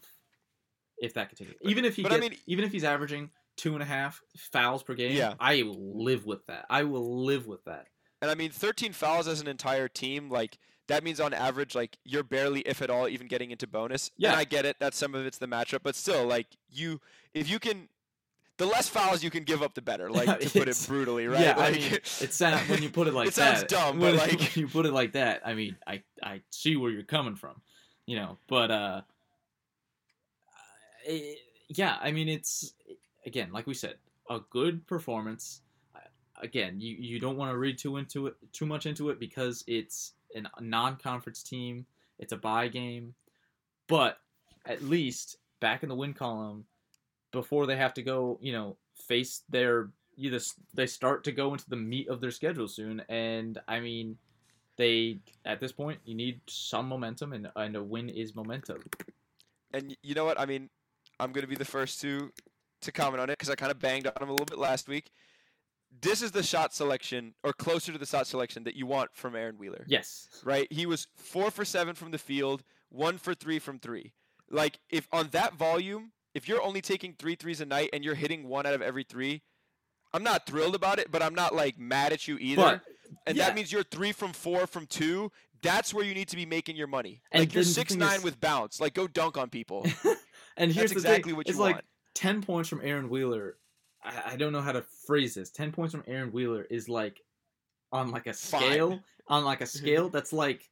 if 0.98 1.14
that 1.14 1.28
continues. 1.28 1.56
Even 1.62 1.84
if 1.84 1.96
he 1.96 2.02
but 2.02 2.12
I 2.12 2.18
mean- 2.18 2.36
even 2.46 2.64
if 2.64 2.72
he's 2.72 2.84
averaging 2.84 3.30
two 3.56 3.72
and 3.74 3.82
a 3.82 3.86
half 3.86 4.20
fouls 4.52 4.82
per 4.82 4.94
game, 4.94 5.16
Yeah. 5.16 5.34
I 5.40 5.62
will 5.62 6.04
live 6.04 6.26
with 6.26 6.44
that. 6.46 6.66
I 6.68 6.82
will 6.84 7.24
live 7.24 7.46
with 7.46 7.64
that. 7.64 7.86
And 8.22 8.30
I 8.30 8.34
mean, 8.34 8.50
13 8.50 8.92
fouls 8.92 9.26
as 9.28 9.40
an 9.40 9.46
entire 9.48 9.88
team, 9.88 10.28
like 10.30 10.58
that 10.88 11.02
means 11.04 11.20
on 11.20 11.34
average, 11.34 11.74
like 11.74 11.96
you're 12.04 12.22
barely, 12.22 12.60
if 12.60 12.80
at 12.82 12.90
all, 12.90 13.08
even 13.08 13.26
getting 13.26 13.50
into 13.50 13.66
bonus. 13.66 14.10
Yeah. 14.16 14.30
And 14.30 14.38
I 14.38 14.44
get 14.44 14.64
it 14.64 14.76
that 14.80 14.94
some 14.94 15.14
of 15.14 15.26
it's 15.26 15.38
the 15.38 15.46
matchup, 15.48 15.80
but 15.82 15.94
still, 15.96 16.26
like 16.26 16.46
you, 16.70 17.00
if 17.34 17.48
you 17.50 17.58
can, 17.58 17.88
the 18.58 18.66
less 18.66 18.88
fouls 18.88 19.22
you 19.22 19.30
can 19.30 19.44
give 19.44 19.62
up, 19.62 19.74
the 19.74 19.82
better. 19.82 20.10
Like 20.10 20.40
to 20.40 20.50
put 20.50 20.68
it 20.68 20.84
brutally, 20.88 21.26
right? 21.26 21.40
Yeah, 21.40 21.56
I 21.58 21.72
mean, 21.72 21.92
it 21.92 22.06
sounds 22.06 22.68
when 22.68 22.82
you 22.82 22.88
put 22.90 23.08
it 23.08 23.14
like 23.14 23.28
It 23.28 23.34
that. 23.34 23.58
sounds 23.58 23.70
dumb, 23.70 24.00
but, 24.00 24.14
like- 24.14 24.38
when 24.38 24.48
you 24.54 24.68
put 24.68 24.86
it 24.86 24.92
like 24.92 25.12
that, 25.12 25.42
I 25.44 25.54
mean, 25.54 25.76
I 25.86 26.02
I 26.22 26.40
see 26.50 26.76
where 26.76 26.90
you're 26.90 27.02
coming 27.02 27.34
from, 27.36 27.60
you 28.06 28.16
know. 28.16 28.38
But 28.48 28.70
uh, 28.70 29.00
eh, 31.06 31.34
yeah, 31.68 31.96
I 32.00 32.12
mean, 32.12 32.28
it's 32.28 32.74
again, 33.24 33.50
like 33.52 33.66
we 33.66 33.74
said, 33.74 33.96
a 34.30 34.40
good 34.50 34.86
performance. 34.86 35.62
Again, 36.42 36.80
you 36.80 36.94
you 36.98 37.18
don't 37.18 37.38
want 37.38 37.50
to 37.50 37.56
read 37.58 37.78
too 37.78 37.96
into 37.96 38.26
it 38.26 38.34
too 38.52 38.66
much 38.66 38.84
into 38.84 39.08
it 39.08 39.18
because 39.18 39.64
it's 39.66 40.12
a 40.34 40.62
non-conference 40.62 41.42
team. 41.42 41.86
It's 42.18 42.32
a 42.32 42.36
bye 42.36 42.68
game, 42.68 43.14
but 43.88 44.18
at 44.64 44.82
least 44.82 45.36
back 45.60 45.82
in 45.82 45.88
the 45.88 45.94
win 45.94 46.14
column 46.14 46.64
before 47.32 47.66
they 47.66 47.76
have 47.76 47.94
to 47.94 48.02
go, 48.02 48.38
you 48.40 48.52
know, 48.52 48.76
face 48.94 49.42
their 49.48 49.90
either 50.16 50.40
they 50.74 50.86
start 50.86 51.24
to 51.24 51.32
go 51.32 51.52
into 51.52 51.68
the 51.68 51.76
meat 51.76 52.08
of 52.08 52.20
their 52.20 52.30
schedule 52.30 52.68
soon, 52.68 53.02
and 53.08 53.58
I 53.68 53.80
mean, 53.80 54.16
they 54.76 55.18
at 55.44 55.60
this 55.60 55.72
point 55.72 56.00
you 56.04 56.14
need 56.14 56.40
some 56.48 56.88
momentum, 56.88 57.32
and 57.32 57.50
and 57.56 57.76
a 57.76 57.82
win 57.82 58.08
is 58.08 58.34
momentum. 58.34 58.82
and 59.72 59.96
you 60.02 60.14
know 60.14 60.24
what? 60.24 60.40
I 60.40 60.46
mean, 60.46 60.70
I'm 61.20 61.32
gonna 61.32 61.46
be 61.46 61.56
the 61.56 61.64
first 61.64 62.00
to 62.00 62.32
to 62.82 62.92
comment 62.92 63.20
on 63.20 63.30
it 63.30 63.38
because 63.38 63.50
I 63.50 63.54
kind 63.54 63.70
of 63.70 63.78
banged 63.78 64.06
on 64.06 64.14
them 64.18 64.28
a 64.28 64.32
little 64.32 64.46
bit 64.46 64.58
last 64.58 64.88
week. 64.88 65.10
This 66.02 66.22
is 66.22 66.30
the 66.30 66.42
shot 66.42 66.74
selection 66.74 67.34
or 67.42 67.52
closer 67.52 67.92
to 67.92 67.98
the 67.98 68.06
shot 68.06 68.26
selection 68.26 68.64
that 68.64 68.74
you 68.74 68.86
want 68.86 69.10
from 69.14 69.34
Aaron 69.34 69.58
Wheeler. 69.58 69.84
Yes. 69.86 70.28
Right? 70.44 70.66
He 70.70 70.86
was 70.86 71.08
4 71.16 71.50
for 71.50 71.64
7 71.64 71.94
from 71.94 72.10
the 72.10 72.18
field, 72.18 72.62
1 72.90 73.18
for 73.18 73.34
3 73.34 73.58
from 73.58 73.78
3. 73.78 74.12
Like 74.50 74.78
if 74.90 75.08
on 75.12 75.28
that 75.32 75.54
volume, 75.54 76.12
if 76.34 76.48
you're 76.48 76.62
only 76.62 76.80
taking 76.80 77.14
3 77.18 77.34
threes 77.36 77.60
a 77.60 77.66
night 77.66 77.90
and 77.92 78.04
you're 78.04 78.14
hitting 78.14 78.48
one 78.48 78.66
out 78.66 78.74
of 78.74 78.82
every 78.82 79.04
3, 79.04 79.42
I'm 80.12 80.22
not 80.22 80.46
thrilled 80.46 80.74
about 80.74 80.98
it, 80.98 81.10
but 81.10 81.22
I'm 81.22 81.34
not 81.34 81.54
like 81.54 81.78
mad 81.78 82.12
at 82.12 82.28
you 82.28 82.36
either. 82.38 82.62
But 82.62 82.80
and 83.26 83.36
yeah. 83.36 83.46
that 83.46 83.54
means 83.54 83.72
you're 83.72 83.82
3 83.82 84.12
from 84.12 84.32
4 84.32 84.66
from 84.66 84.86
2. 84.86 85.30
That's 85.62 85.92
where 85.94 86.04
you 86.04 86.14
need 86.14 86.28
to 86.28 86.36
be 86.36 86.46
making 86.46 86.76
your 86.76 86.86
money. 86.86 87.22
And 87.32 87.42
like 87.42 87.54
you're 87.54 87.64
6-9 87.64 88.16
is- 88.16 88.22
with 88.22 88.40
bounce. 88.40 88.80
Like 88.80 88.94
go 88.94 89.06
dunk 89.06 89.36
on 89.36 89.48
people. 89.48 89.86
and 90.56 90.72
here's 90.72 90.90
That's 90.90 91.02
the 91.02 91.08
exactly 91.08 91.30
thing. 91.32 91.36
what 91.36 91.46
you 91.46 91.52
it's 91.52 91.58
like 91.58 91.82
10 92.14 92.42
points 92.42 92.68
from 92.68 92.80
Aaron 92.82 93.08
Wheeler. 93.08 93.56
I, 94.06 94.32
I 94.32 94.36
don't 94.36 94.52
know 94.52 94.60
how 94.60 94.72
to 94.72 94.82
phrase 95.06 95.34
this. 95.34 95.50
10 95.50 95.72
points 95.72 95.92
from 95.94 96.04
Aaron 96.06 96.30
Wheeler 96.32 96.62
is 96.70 96.88
like 96.88 97.20
on 97.92 98.10
like 98.10 98.26
a 98.26 98.32
Fine. 98.32 98.60
scale, 98.62 99.00
on 99.28 99.44
like 99.44 99.60
a 99.60 99.64
mhm. 99.64 99.68
scale 99.78 100.08
that's 100.08 100.32
like 100.32 100.68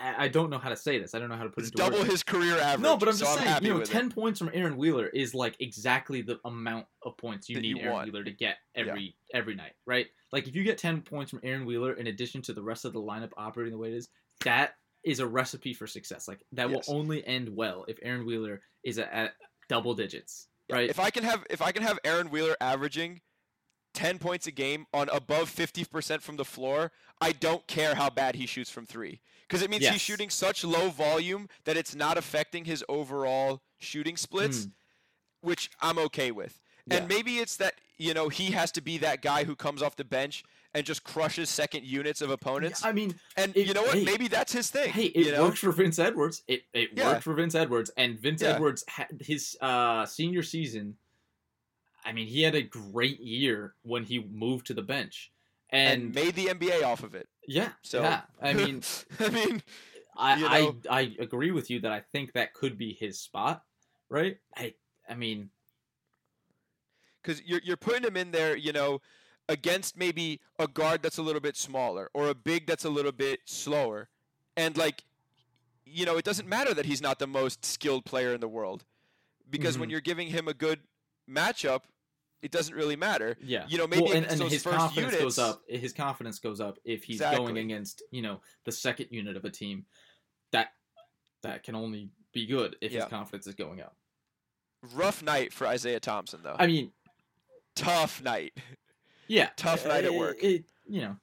I, 0.00 0.24
I 0.24 0.28
don't 0.28 0.50
know 0.50 0.58
how 0.58 0.68
to 0.68 0.76
say 0.76 0.98
this. 0.98 1.14
I 1.14 1.18
don't 1.18 1.28
know 1.28 1.36
how 1.36 1.44
to 1.44 1.48
put 1.50 1.62
It's 1.64 1.70
it 1.70 1.76
double 1.76 1.98
words. 1.98 2.10
his 2.10 2.22
career 2.22 2.58
average. 2.58 2.82
No, 2.82 2.96
but 2.96 3.08
I'm 3.08 3.14
so 3.14 3.24
just 3.24 3.38
I'm 3.40 3.46
saying, 3.46 3.62
you 3.62 3.70
know, 3.70 3.78
with 3.80 3.88
it. 3.88 3.92
10 3.92 4.10
points 4.10 4.38
from 4.38 4.50
Aaron 4.52 4.76
Wheeler 4.76 5.06
is 5.08 5.34
like 5.34 5.56
exactly 5.60 6.22
the 6.22 6.38
amount 6.44 6.86
of 7.02 7.16
points 7.16 7.48
you 7.48 7.56
That 7.56 7.62
need 7.62 7.76
you 7.78 7.82
Aaron 7.82 7.92
want. 7.92 8.12
Wheeler 8.12 8.24
to 8.24 8.30
get 8.30 8.56
Yeah. 8.74 8.82
every 8.82 9.16
every 9.32 9.54
night, 9.54 9.72
right? 9.86 10.06
Like 10.32 10.48
if 10.48 10.54
you 10.54 10.64
get 10.64 10.76
10 10.78 11.02
points 11.02 11.30
from 11.30 11.40
Aaron 11.42 11.64
Wheeler 11.66 11.94
in 11.94 12.08
addition 12.08 12.42
to 12.42 12.52
the 12.52 12.62
rest 12.62 12.84
of 12.84 12.92
the 12.92 13.00
lineup 13.00 13.30
operating 13.36 13.72
the 13.72 13.78
way 13.78 13.88
it 13.88 13.94
is, 13.94 14.08
that 14.44 14.74
is 15.04 15.20
a 15.20 15.26
recipe 15.26 15.72
for 15.72 15.86
success. 15.86 16.28
Like 16.28 16.40
that 16.52 16.68
Yes. 16.70 16.88
will 16.88 16.96
only 16.96 17.24
end 17.26 17.48
well 17.48 17.84
if 17.88 17.98
Aaron 18.02 18.26
Wheeler 18.26 18.60
is 18.82 18.98
at, 18.98 19.10
at 19.12 19.34
double 19.68 19.94
digits, 19.94 20.48
right? 20.70 20.88
If 20.90 20.98
I 21.00 21.10
can 21.10 21.24
have 21.24 21.44
if 21.50 21.62
I 21.62 21.72
can 21.72 21.82
have 21.82 21.98
Aaron 22.04 22.30
Wheeler 22.30 22.56
averaging 22.60 23.20
10 23.94 24.18
points 24.18 24.46
a 24.46 24.50
game 24.50 24.86
on 24.92 25.08
above 25.10 25.50
50% 25.50 26.20
from 26.20 26.36
the 26.36 26.44
floor, 26.44 26.92
I 27.20 27.32
don't 27.32 27.66
care 27.66 27.94
how 27.94 28.10
bad 28.10 28.34
he 28.34 28.44
shoots 28.46 28.70
from 28.70 28.84
3 28.84 29.20
because 29.48 29.62
it 29.62 29.70
means 29.70 29.82
Yes. 29.84 29.94
he's 29.94 30.02
shooting 30.02 30.28
such 30.28 30.64
low 30.64 30.90
volume 30.90 31.48
that 31.64 31.76
it's 31.78 31.94
not 31.94 32.18
affecting 32.18 32.66
his 32.66 32.84
overall 32.88 33.62
shooting 33.78 34.16
splits, 34.18 34.66
Mm. 34.66 34.72
which 35.40 35.70
I'm 35.80 35.98
okay 35.98 36.30
with. 36.30 36.60
And 36.88 37.08
maybe 37.08 37.38
it's 37.38 37.56
that, 37.56 37.80
you 37.98 38.14
know, 38.14 38.28
he 38.28 38.52
has 38.52 38.70
to 38.72 38.80
be 38.80 38.96
that 38.98 39.20
guy 39.20 39.42
who 39.44 39.56
comes 39.56 39.82
off 39.82 39.96
the 39.96 40.04
bench 40.04 40.44
and 40.74 40.84
just 40.84 41.04
crushes 41.04 41.48
second 41.50 41.84
units 41.84 42.20
of 42.20 42.30
opponents. 42.30 42.84
I 42.84 42.92
mean, 42.92 43.18
and 43.36 43.56
it- 43.56 43.66
you 43.66 43.74
know 43.74 43.82
what? 43.82 43.94
hey, 43.98 44.04
maybe 44.04 44.28
that's 44.28 44.52
his 44.52 44.70
thing. 44.70 44.90
hey, 44.90 45.06
it 45.06 45.26
you 45.26 45.32
know? 45.32 45.44
works 45.44 45.60
for 45.60 45.72
Vince 45.72 45.98
Edwards. 45.98 46.42
It 46.48 46.62
it 46.72 46.90
Yeah. 46.94 47.12
worked 47.12 47.22
for 47.22 47.34
Vince 47.34 47.54
Edwards, 47.54 47.90
and 47.96 48.18
Vince 48.18 48.42
Yeah. 48.42 48.54
Edwards 48.54 48.84
had 48.88 49.08
his 49.20 49.56
uh, 49.60 50.06
senior 50.06 50.42
season. 50.42 50.96
I 52.04 52.12
mean, 52.12 52.26
he 52.28 52.42
had 52.42 52.54
a 52.54 52.62
great 52.62 53.18
year 53.20 53.74
when 53.82 54.04
he 54.04 54.20
moved 54.20 54.66
to 54.68 54.74
the 54.74 54.82
bench, 54.82 55.32
and, 55.70 56.02
and, 56.04 56.14
made 56.14 56.34
the 56.36 56.46
NBA 56.46 56.84
off 56.84 57.02
of 57.02 57.14
it. 57.16 57.28
yeah, 57.48 57.70
So 57.82 58.02
yeah. 58.02 58.22
I 58.40 58.52
mean, 58.60 58.82
I 59.18 59.28
mean, 59.30 59.62
I, 60.16 60.36
you 60.36 60.42
know- 60.42 60.76
I 60.90 60.98
I 61.00 61.16
agree 61.18 61.50
with 61.50 61.68
you 61.70 61.80
that 61.80 61.92
I 61.92 62.00
think 62.00 62.32
that 62.34 62.54
could 62.54 62.78
be 62.78 62.92
his 62.92 63.18
spot, 63.18 63.64
right? 64.08 64.38
I 64.56 64.74
I 65.08 65.14
mean, 65.14 65.50
because 67.22 67.42
you're 67.42 67.60
you're 67.64 67.76
putting 67.76 68.04
him 68.04 68.16
in 68.16 68.30
there, 68.30 68.56
you 68.56 68.72
know, 68.72 69.00
against 69.48 69.96
maybe 69.96 70.40
a 70.58 70.66
guard 70.66 71.02
that's 71.02 71.18
a 71.18 71.22
little 71.22 71.40
bit 71.40 71.56
smaller 71.56 72.10
or 72.14 72.28
a 72.28 72.34
big 72.34 72.66
that's 72.66 72.84
a 72.84 72.90
little 72.90 73.12
bit 73.12 73.40
slower, 73.44 74.08
and 74.56 74.76
like, 74.76 75.04
you 75.84 76.04
know, 76.04 76.16
it 76.16 76.24
doesn't 76.24 76.48
matter 76.48 76.74
that 76.74 76.86
he's 76.86 77.00
not 77.00 77.18
the 77.18 77.26
most 77.26 77.64
skilled 77.64 78.04
player 78.04 78.34
in 78.34 78.40
the 78.40 78.48
world, 78.48 78.84
because 79.48 79.78
when 79.78 79.88
Mhm. 79.88 79.92
you're 79.92 80.00
giving 80.00 80.28
him 80.28 80.48
a 80.48 80.54
good 80.54 80.80
matchup, 81.28 81.82
it 82.42 82.50
doesn't 82.50 82.74
really 82.74 82.96
matter. 82.96 83.36
yeah. 83.40 83.66
You 83.68 83.78
know, 83.78 83.86
maybe 83.86 84.02
well, 84.02 84.12
and, 84.14 84.26
and 84.26 84.40
his 84.42 84.62
first 84.62 84.76
confidence 84.76 85.12
units, 85.12 85.22
goes 85.22 85.38
up. 85.38 85.62
His 85.68 85.92
confidence 85.92 86.38
goes 86.38 86.60
up 86.60 86.78
if 86.84 87.04
he's 87.04 87.16
Exactly. 87.16 87.38
going 87.52 87.58
against 87.58 88.02
you 88.10 88.22
know 88.22 88.40
the 88.64 88.72
second 88.72 89.08
unit 89.10 89.36
of 89.36 89.44
a 89.44 89.50
team. 89.50 89.86
That 90.52 90.74
that 91.42 91.62
can 91.62 91.74
only 91.74 92.10
be 92.32 92.46
good 92.46 92.76
if 92.80 92.92
Yeah. 92.92 93.02
his 93.02 93.08
confidence 93.10 93.46
is 93.46 93.54
going 93.54 93.80
up. 93.80 93.96
Rough 94.82 95.22
night 95.22 95.52
for 95.52 95.66
Isaiah 95.66 96.00
Thompson 96.00 96.42
though. 96.42 96.56
I 96.58 96.66
mean, 96.66 96.92
Tough 97.74 98.22
night. 98.22 98.54
Yeah, 99.28 99.50
Tough 99.56 99.86
night 99.86 100.04
at 100.04 100.14
work. 100.14 100.42
It, 100.42 100.64
you 100.88 101.00
know, 101.02 101.16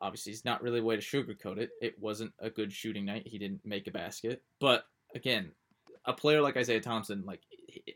obviously, 0.00 0.32
it's 0.32 0.44
not 0.44 0.62
really 0.62 0.80
a 0.80 0.82
way 0.84 0.96
to 0.96 1.02
sugarcoat 1.02 1.58
it. 1.58 1.70
It 1.80 1.98
wasn't 2.00 2.32
a 2.38 2.50
good 2.50 2.72
shooting 2.72 3.04
night. 3.04 3.26
He 3.26 3.38
didn't 3.38 3.60
make 3.64 3.86
a 3.86 3.90
basket, 3.90 4.42
but 4.60 4.84
again, 5.14 5.52
a 6.04 6.12
player 6.12 6.40
like 6.42 6.56
Isaiah 6.56 6.80
Thompson, 6.80 7.24
like 7.24 7.40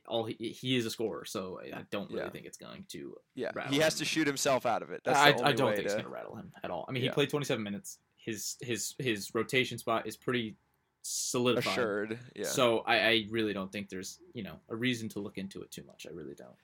all 0.07 0.25
he, 0.25 0.35
he 0.59 0.77
is 0.77 0.87
a 0.87 0.91
scorer, 0.91 1.25
so 1.27 1.61
I 1.63 1.83
don't 1.91 2.11
really 2.11 2.23
Yeah. 2.25 2.31
think 2.31 2.47
it's 2.47 2.57
going 2.57 2.85
to. 2.89 3.15
Yeah, 3.35 3.51
he 3.69 3.79
has 3.81 3.95
him. 3.95 3.99
to 3.99 4.05
shoot 4.07 4.27
himself 4.27 4.65
out 4.67 4.83
of 4.83 4.91
it. 4.91 5.03
That's 5.05 5.19
I, 5.19 5.49
I 5.49 5.53
don't 5.53 5.75
think 5.75 5.85
it's 5.85 5.95
going 5.95 6.07
to 6.07 6.11
rattle 6.11 6.37
him 6.37 6.53
at 6.63 6.71
all. 6.71 6.87
I 6.89 6.93
mean, 6.93 7.03
Yeah. 7.03 7.11
he 7.11 7.15
played 7.15 7.29
27 7.31 7.63
minutes. 7.63 7.99
His 8.17 8.57
his 8.61 8.95
his 8.99 9.31
rotation 9.35 9.77
spot 9.79 10.07
is 10.07 10.17
pretty 10.17 10.57
solidified. 11.03 11.73
assured. 11.73 12.19
Yeah. 12.35 12.47
So 12.47 12.81
I, 12.81 12.99
I 13.01 13.27
really 13.31 13.53
don't 13.53 13.71
think 13.71 13.89
there's 13.89 14.19
you 14.35 14.43
know 14.43 14.57
a 14.69 14.77
reason 14.77 15.09
to 15.11 15.21
look 15.21 15.39
into 15.39 15.63
it 15.63 15.71
too 15.71 15.85
much. 15.87 16.07
I 16.09 16.13
really 16.15 16.35
don't. 16.35 16.57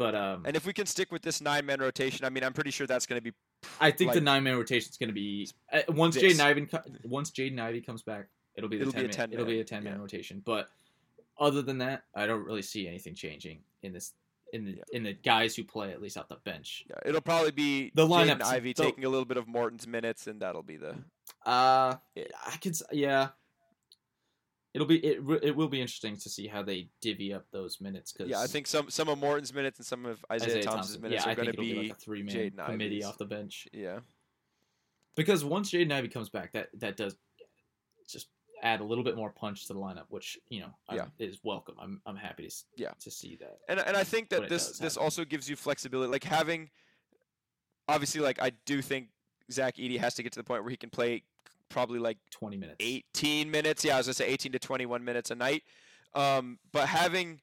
But 0.00 0.14
um, 0.14 0.44
and 0.46 0.56
if 0.56 0.64
we 0.64 0.72
can 0.72 0.86
stick 0.86 1.12
with 1.12 1.20
this 1.20 1.42
nine 1.42 1.66
man 1.66 1.78
rotation, 1.78 2.24
I 2.24 2.30
mean, 2.30 2.42
I'm 2.42 2.54
pretty 2.54 2.70
sure 2.70 2.86
that's 2.86 3.04
going 3.04 3.22
to 3.22 3.22
be. 3.22 3.36
I 3.82 3.90
think 3.90 4.14
the 4.14 4.20
nine 4.22 4.42
man 4.44 4.56
rotation 4.56 4.88
is 4.88 4.96
going 4.96 5.10
to 5.10 5.14
be 5.14 5.46
uh, 5.70 5.80
once 5.90 6.14
this. 6.14 6.38
Jaden 6.38 6.40
Ivey 6.40 6.68
once 7.04 7.30
Jaden 7.30 7.60
Ivey 7.60 7.82
comes 7.82 8.00
back, 8.00 8.28
it'll 8.54 8.70
be 8.70 8.78
the 8.78 8.88
It'll 8.88 8.94
be 8.94 8.96
10 8.96 9.04
a 9.04 9.08
man, 9.08 9.12
10 9.12 9.32
it'll 9.34 9.44
be 9.44 9.60
a 9.60 9.64
ten 9.64 9.84
man 9.84 9.96
yeah. 9.96 10.00
rotation. 10.00 10.40
But 10.42 10.70
other 11.38 11.60
than 11.60 11.76
that, 11.78 12.04
I 12.14 12.26
don't 12.26 12.46
really 12.46 12.62
see 12.62 12.88
anything 12.88 13.14
changing 13.14 13.58
in 13.82 13.92
this 13.92 14.14
in 14.54 14.64
the 14.64 14.70
Yeah. 14.70 14.82
in 14.94 15.02
the 15.02 15.12
guys 15.12 15.54
who 15.54 15.64
play 15.64 15.92
at 15.92 16.00
least 16.00 16.16
off 16.16 16.28
the 16.28 16.36
bench. 16.46 16.84
Yeah, 16.88 16.96
it'll 17.04 17.20
probably 17.20 17.50
be 17.50 17.92
The 17.94 18.06
Jaden 18.08 18.38
lineups, 18.38 18.44
Ivey 18.44 18.72
the- 18.72 18.82
taking 18.82 19.04
a 19.04 19.10
little 19.10 19.26
bit 19.26 19.36
of 19.36 19.48
Morton's 19.48 19.86
minutes, 19.86 20.26
and 20.26 20.40
that'll 20.40 20.62
be 20.62 20.78
the. 20.78 20.96
Uh, 21.44 21.96
Yeah. 22.14 22.24
I 22.46 22.56
could 22.56 22.74
yeah. 22.90 23.28
It'll 24.72 24.86
be 24.86 24.98
it. 25.04 25.18
It 25.42 25.56
will 25.56 25.68
be 25.68 25.80
interesting 25.80 26.16
to 26.16 26.28
see 26.30 26.46
how 26.46 26.62
they 26.62 26.88
divvy 27.00 27.32
up 27.34 27.44
those 27.50 27.80
minutes. 27.80 28.12
Cause 28.12 28.28
Yeah, 28.28 28.40
I 28.40 28.46
think 28.46 28.66
some 28.68 28.88
some 28.88 29.08
of 29.08 29.18
Morton's 29.18 29.52
minutes 29.52 29.78
and 29.80 29.86
some 29.86 30.06
of 30.06 30.24
Isaiah, 30.30 30.48
Isaiah 30.50 30.62
Thompson's 30.62 30.86
Thompson. 30.96 31.02
minutes 31.02 31.26
yeah, 31.26 31.32
are 31.32 31.34
going 31.34 31.50
to 31.50 31.58
be. 31.58 31.72
be 31.72 31.82
like 31.88 31.92
a 31.92 31.94
three 32.00 32.22
man 32.22 32.52
committee 32.52 32.96
Ivey's. 32.96 33.04
off 33.04 33.18
the 33.18 33.24
bench. 33.24 33.66
yeah, 33.72 33.98
Because 35.16 35.44
once 35.44 35.72
Jaden 35.72 35.90
Ivey 35.92 36.08
comes 36.08 36.28
back, 36.28 36.52
that 36.52 36.68
that 36.78 36.96
does 36.96 37.16
just 38.08 38.28
add 38.62 38.80
a 38.80 38.84
little 38.84 39.02
bit 39.02 39.16
more 39.16 39.30
punch 39.30 39.66
to 39.66 39.72
the 39.72 39.78
lineup, 39.80 40.04
which 40.10 40.38
you 40.50 40.60
know 40.60 40.72
Yeah. 40.92 41.06
is 41.18 41.40
welcome. 41.42 41.74
I'm 41.80 42.00
I'm 42.06 42.16
happy 42.16 42.46
to 42.46 42.54
Yeah. 42.76 42.92
to 43.00 43.10
see 43.10 43.36
that. 43.40 43.58
and 43.68 43.80
and 43.80 43.96
I 43.96 44.04
think 44.04 44.28
that 44.28 44.48
this 44.48 44.78
this 44.78 44.94
happen. 44.94 45.02
also 45.04 45.24
gives 45.24 45.50
you 45.50 45.56
flexibility, 45.56 46.12
like 46.12 46.22
having. 46.24 46.70
Obviously, 47.88 48.20
like 48.20 48.40
I 48.40 48.50
do 48.66 48.82
think 48.82 49.08
Zach 49.50 49.76
Edey 49.78 49.98
has 49.98 50.14
to 50.14 50.22
get 50.22 50.30
to 50.34 50.38
the 50.38 50.44
point 50.44 50.62
where 50.62 50.70
he 50.70 50.76
can 50.76 50.90
play 50.90 51.24
probably 51.70 51.98
like 51.98 52.18
Twenty 52.30 52.58
minutes. 52.58 52.76
18 52.80 53.50
minutes. 53.50 53.84
Yeah, 53.84 53.94
I 53.94 53.98
was 53.98 54.06
gonna 54.06 54.14
say 54.14 54.26
18 54.26 54.52
to 54.52 54.58
21 54.58 55.02
minutes 55.04 55.30
a 55.30 55.34
night. 55.34 55.62
Um, 56.14 56.58
but 56.72 56.86
having 56.88 57.40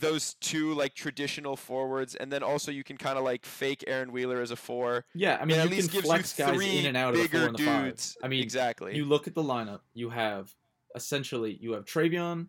those 0.00 0.34
two 0.34 0.74
like 0.74 0.94
traditional 0.94 1.56
forwards, 1.56 2.14
and 2.14 2.32
then 2.32 2.42
also 2.42 2.70
you 2.70 2.84
can 2.84 2.96
kind 2.96 3.18
of 3.18 3.24
like 3.24 3.44
fake 3.44 3.84
Aaron 3.86 4.12
Wheeler 4.12 4.40
as 4.40 4.50
a 4.50 4.56
four. 4.56 5.04
Yeah, 5.14 5.38
I 5.40 5.44
mean 5.44 5.58
at 5.58 5.70
you 5.70 5.76
least 5.76 5.92
gives 5.92 6.06
flex 6.06 6.38
you 6.38 6.44
guys 6.44 6.54
three 6.54 6.78
in 6.78 6.86
and 6.86 6.96
out 6.96 7.14
of 7.14 7.16
the 7.16 7.22
bigger 7.22 7.38
four 7.38 7.48
and 7.48 7.58
the 7.58 7.64
five. 7.64 7.84
dudes. 7.84 8.16
I 8.22 8.28
mean, 8.28 8.42
exactly. 8.42 8.96
you 8.96 9.04
look 9.04 9.26
at 9.26 9.34
the 9.34 9.42
lineup. 9.42 9.80
You 9.94 10.10
have 10.10 10.52
essentially 10.94 11.56
you 11.60 11.72
have 11.72 11.84
Trevion, 11.84 12.48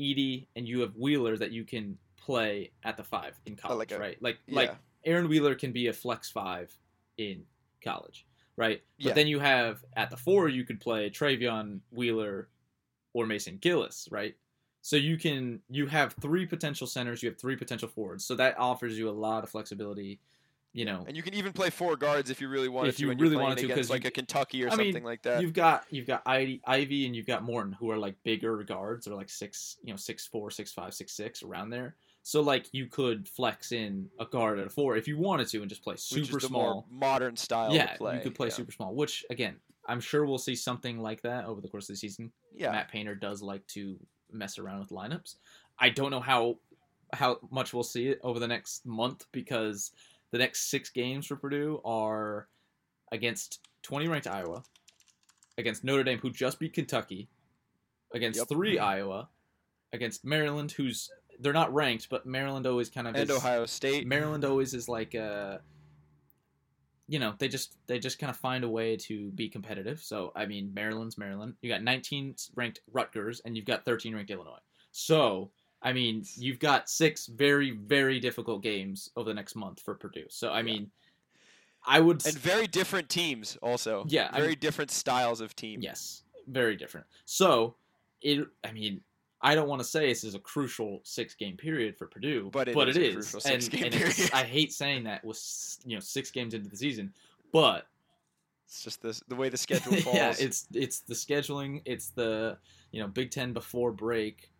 Edey, 0.00 0.46
and 0.56 0.66
you 0.66 0.80
have 0.80 0.96
Wheeler 0.96 1.36
that 1.36 1.50
you 1.50 1.64
can 1.64 1.98
play 2.16 2.70
at 2.84 2.96
the 2.96 3.04
five 3.04 3.38
in 3.46 3.56
college, 3.56 3.78
like 3.78 3.92
a- 3.92 3.98
right? 3.98 4.16
Like 4.20 4.38
yeah. 4.46 4.56
like 4.56 4.76
Aaron 5.04 5.28
Wheeler 5.28 5.54
can 5.54 5.72
be 5.72 5.88
a 5.88 5.92
flex 5.92 6.30
five 6.30 6.72
in 7.18 7.42
college, 7.82 8.26
right? 8.56 8.82
But 9.02 9.14
Yeah. 9.14 9.14
then 9.14 9.26
you 9.26 9.40
have 9.40 9.84
at 9.94 10.10
the 10.10 10.16
four 10.16 10.48
you 10.48 10.64
could 10.64 10.80
play 10.80 11.10
Trevion, 11.10 11.80
Wheeler, 11.90 12.50
or 13.14 13.26
Mason 13.26 13.58
Gillis, 13.58 14.08
right? 14.10 14.36
So 14.82 14.96
you 14.96 15.18
can 15.18 15.62
you 15.70 15.86
have 15.88 16.14
three 16.14 16.46
potential 16.46 16.86
centers, 16.86 17.22
you 17.22 17.30
have 17.30 17.38
three 17.40 17.56
potential 17.56 17.88
forwards. 17.88 18.24
So 18.26 18.36
that 18.36 18.58
offers 18.58 18.98
you 18.98 19.08
a 19.08 19.12
lot 19.12 19.44
of 19.44 19.50
flexibility, 19.50 20.20
you 20.74 20.84
know. 20.86 21.06
and 21.06 21.16
you 21.16 21.22
can 21.22 21.34
even 21.34 21.52
play 21.52 21.70
four 21.70 21.96
guards 21.96 22.30
if 22.30 22.40
you 22.40 22.48
really 22.48 22.68
wanted 22.68 22.94
If 22.94 22.98
to. 22.98 23.06
you 23.06 23.08
when 23.08 23.18
really 23.18 23.36
wanted 23.36 23.58
to, 23.58 23.70
'cause 23.70 23.88
against 23.88 23.92
you 23.92 24.02
like 24.02 24.04
a 24.04 24.10
Kentucky 24.10 24.62
or 24.64 24.70
I 24.70 24.76
mean, 24.76 24.94
something 24.94 25.04
like 25.04 25.22
that. 25.22 25.44
You've 25.44 25.54
got 25.54 25.86
you've 25.92 26.06
got 26.06 26.22
Ivey, 26.26 26.62
Ivey 26.66 27.06
and 27.06 27.16
you've 27.16 27.26
got 27.26 27.42
Morton 27.44 27.72
who 27.72 27.90
are 27.90 27.98
like 27.98 28.22
bigger 28.24 28.62
guards 28.64 29.08
or 29.08 29.14
like 29.16 29.30
six, 29.30 29.78
you 29.84 29.92
know, 29.92 29.96
six 29.98 30.26
four, 30.26 30.50
six 30.50 30.72
five, 30.72 30.94
six 30.94 31.12
six 31.12 31.42
around 31.42 31.70
there. 31.70 31.96
So 32.26 32.40
like 32.40 32.68
you 32.72 32.86
could 32.86 33.28
flex 33.28 33.70
in 33.70 34.08
a 34.18 34.24
guard 34.24 34.58
at 34.58 34.66
a 34.66 34.70
four 34.70 34.96
if 34.96 35.06
you 35.06 35.18
wanted 35.18 35.46
to 35.48 35.60
and 35.60 35.68
just 35.68 35.84
play 35.84 35.96
super 35.96 36.40
small. 36.40 36.86
modern 36.90 37.36
style 37.36 37.74
yeah, 37.74 37.96
you 38.00 38.20
could 38.22 38.34
play 38.34 38.48
yeah. 38.48 38.54
super 38.54 38.72
small, 38.72 38.94
which 38.94 39.26
again, 39.28 39.56
I'm 39.86 40.00
sure 40.00 40.24
we'll 40.24 40.38
see 40.38 40.56
something 40.56 40.98
like 41.00 41.20
that 41.20 41.44
over 41.44 41.60
the 41.60 41.68
course 41.68 41.90
of 41.90 41.92
the 41.92 41.98
season. 41.98 42.32
Yeah, 42.54 42.72
Matt 42.72 42.90
Painter 42.90 43.14
does 43.14 43.42
like 43.42 43.66
to 43.68 43.98
mess 44.32 44.58
around 44.58 44.78
with 44.78 44.88
lineups. 44.88 45.34
I 45.78 45.90
don't 45.90 46.10
know 46.10 46.20
how 46.20 46.56
how 47.12 47.40
much 47.50 47.74
we'll 47.74 47.82
see 47.82 48.08
it 48.08 48.20
over 48.22 48.38
the 48.38 48.48
next 48.48 48.86
month 48.86 49.26
because 49.30 49.90
the 50.30 50.38
next 50.38 50.70
six 50.70 50.88
games 50.88 51.26
for 51.26 51.36
Purdue 51.36 51.82
are 51.84 52.48
against 53.12 53.60
20 53.82 54.08
ranked 54.08 54.26
Iowa, 54.26 54.62
against 55.58 55.84
Notre 55.84 56.02
Dame, 56.04 56.18
who 56.18 56.30
just 56.30 56.58
beat 56.58 56.72
Kentucky, 56.72 57.28
against 58.14 58.38
Yep. 58.38 58.48
three 58.48 58.78
Iowa, 58.78 59.28
against 59.92 60.24
Maryland, 60.24 60.72
who's 60.72 61.10
they're 61.40 61.52
not 61.52 61.72
ranked, 61.74 62.08
but 62.08 62.26
Maryland 62.26 62.66
always 62.66 62.88
kind 62.90 63.06
of 63.08 63.14
and 63.14 63.28
is, 63.30 63.36
Ohio 63.36 63.66
State. 63.66 64.06
Maryland 64.06 64.44
always 64.44 64.74
is 64.74 64.88
like 64.88 65.14
uh 65.14 65.58
you 67.06 67.18
know, 67.18 67.34
they 67.38 67.48
just 67.48 67.76
they 67.86 67.98
just 67.98 68.18
kind 68.18 68.30
of 68.30 68.36
find 68.36 68.64
a 68.64 68.68
way 68.68 68.96
to 68.96 69.30
be 69.32 69.48
competitive. 69.48 70.00
So, 70.00 70.32
I 70.34 70.46
mean, 70.46 70.72
Maryland's 70.72 71.18
Maryland. 71.18 71.54
You 71.60 71.68
got 71.70 71.82
19 71.82 72.34
ranked 72.54 72.80
Rutgers 72.92 73.40
and 73.44 73.56
you've 73.56 73.66
got 73.66 73.84
13 73.84 74.14
ranked 74.14 74.30
Illinois. 74.30 74.58
So, 74.90 75.50
I 75.82 75.92
mean, 75.92 76.24
you've 76.36 76.58
got 76.58 76.88
six 76.88 77.26
very 77.26 77.72
very 77.72 78.20
difficult 78.20 78.62
games 78.62 79.10
over 79.16 79.28
the 79.28 79.34
next 79.34 79.54
month 79.54 79.80
for 79.80 79.94
Purdue. 79.94 80.24
So, 80.30 80.48
I 80.48 80.58
Yeah. 80.58 80.62
mean, 80.62 80.90
I 81.86 82.00
would 82.00 82.24
and 82.24 82.38
very 82.38 82.66
different 82.66 83.10
teams 83.10 83.58
also. 83.60 84.06
Yeah, 84.08 84.30
I 84.32 84.36
very 84.38 84.48
mean- 84.52 84.58
different 84.60 84.90
styles 84.90 85.42
of 85.42 85.54
team. 85.54 85.82
Yes, 85.82 86.22
very 86.48 86.74
different. 86.76 87.06
So, 87.26 87.76
it. 88.22 88.48
I 88.64 88.72
mean, 88.72 89.02
I 89.44 89.54
don't 89.54 89.68
want 89.68 89.80
to 89.80 89.86
say 89.86 90.08
this 90.08 90.24
is 90.24 90.34
a 90.34 90.38
crucial 90.38 91.00
six 91.04 91.34
game 91.34 91.56
period 91.56 91.96
for 91.98 92.06
Purdue, 92.06 92.48
But 92.52 92.68
it 92.68 92.74
but 92.74 92.88
is 92.88 92.96
it 92.96 93.14
a 93.14 93.18
is. 93.18 93.34
and, 93.44 93.74
and 93.84 94.30
I 94.32 94.42
hate 94.42 94.72
saying 94.72 95.04
that 95.04 95.22
with 95.24 95.38
you 95.84 95.94
know 95.96 96.00
six 96.00 96.30
games 96.30 96.54
into 96.54 96.68
the 96.70 96.76
season, 96.76 97.12
but 97.52 97.86
It's 98.66 98.82
just 98.82 99.02
this, 99.02 99.22
the 99.28 99.36
way 99.36 99.50
the 99.50 99.56
schedule 99.66 99.96
falls. 99.98 100.16
yeah, 100.16 100.34
it's 100.38 100.66
it's 100.72 101.00
the 101.00 101.14
scheduling, 101.14 101.82
it's 101.84 102.08
the 102.08 102.56
you 102.90 103.00
know 103.00 103.06
Big 103.08 103.30
Ten 103.30 103.52
before 103.52 103.92
break 103.92 104.50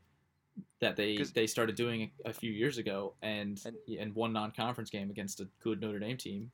that 0.81 0.97
they 0.97 1.16
they 1.35 1.47
started 1.47 1.75
doing 1.77 2.11
a, 2.27 2.29
a 2.31 2.33
few 2.33 2.53
years 2.53 2.77
ago, 2.79 3.14
and 3.23 3.61
And- 3.64 3.99
and 3.99 4.14
one 4.14 4.33
non 4.35 4.51
conference 4.51 4.90
game 4.90 5.09
against 5.11 5.40
a 5.40 5.49
good 5.61 5.81
Notre 5.81 5.99
Dame 5.99 6.16
team. 6.18 6.51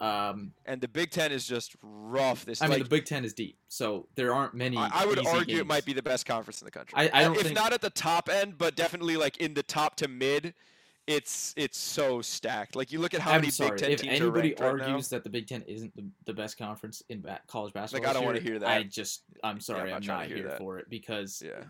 Um, 0.00 0.52
and 0.66 0.80
the 0.80 0.88
Big 0.88 1.10
Ten 1.10 1.30
is 1.32 1.46
just 1.46 1.76
rough. 1.82 2.44
This 2.44 2.60
I 2.62 2.66
mean, 2.66 2.80
the 2.80 2.84
Big 2.88 3.04
Ten 3.04 3.24
is 3.24 3.32
deep, 3.34 3.56
so 3.68 4.08
there 4.16 4.34
aren't 4.34 4.54
many. 4.54 4.76
I, 4.76 4.90
I 4.92 5.06
would 5.06 5.18
easy 5.18 5.28
argue 5.28 5.58
it 5.58 5.66
might 5.66 5.84
be 5.84 5.92
the 5.92 6.02
best 6.02 6.26
conference 6.26 6.60
in 6.60 6.64
the 6.64 6.70
country. 6.70 6.94
I- 6.96 7.10
I 7.12 7.22
don't 7.22 7.36
if 7.36 7.42
think- 7.42 7.54
not 7.54 7.72
at 7.72 7.80
the 7.82 7.90
top 7.90 8.28
end, 8.28 8.58
but 8.58 8.74
definitely 8.74 9.16
like 9.16 9.36
in 9.38 9.54
the 9.54 9.62
top 9.62 9.96
to 9.96 10.08
mid. 10.08 10.54
It's 11.08 11.52
it's 11.56 11.78
so 11.78 12.22
stacked. 12.22 12.76
Like 12.76 12.92
you 12.92 13.00
look 13.00 13.12
at 13.12 13.20
how 13.20 13.32
I'm 13.32 13.40
many 13.40 13.50
sorry. 13.50 13.70
Big 13.70 13.78
Ten 13.80 13.90
if 13.90 14.00
teams 14.02 14.20
anybody 14.20 14.30
are 14.30 14.42
ranked 14.42 14.60
right 14.60 14.76
now. 14.78 14.84
argues 14.94 15.08
that 15.08 15.24
the 15.24 15.30
Big 15.30 15.48
Ten 15.48 15.62
isn't 15.62 15.94
the, 15.96 16.04
the 16.26 16.32
best 16.32 16.56
conference 16.58 17.02
in 17.08 17.20
ba- 17.20 17.40
college 17.48 17.72
basketball, 17.72 18.02
like 18.06 18.10
I 18.10 18.12
don't 18.18 18.24
wanna 18.24 18.38
hear 18.40 18.60
that. 18.60 18.68
I 18.68 18.84
just, 18.84 19.22
I'm 19.42 19.58
sorry, 19.60 19.90
not 19.90 19.96
I'm 19.96 20.02
trying 20.02 20.18
not 20.18 20.22
to 20.22 20.28
hear 20.28 20.36
here 20.38 20.48
that. 20.50 20.58
for 20.58 20.78
it 20.78 20.88
because 20.88 21.42
Yeah. 21.44 21.64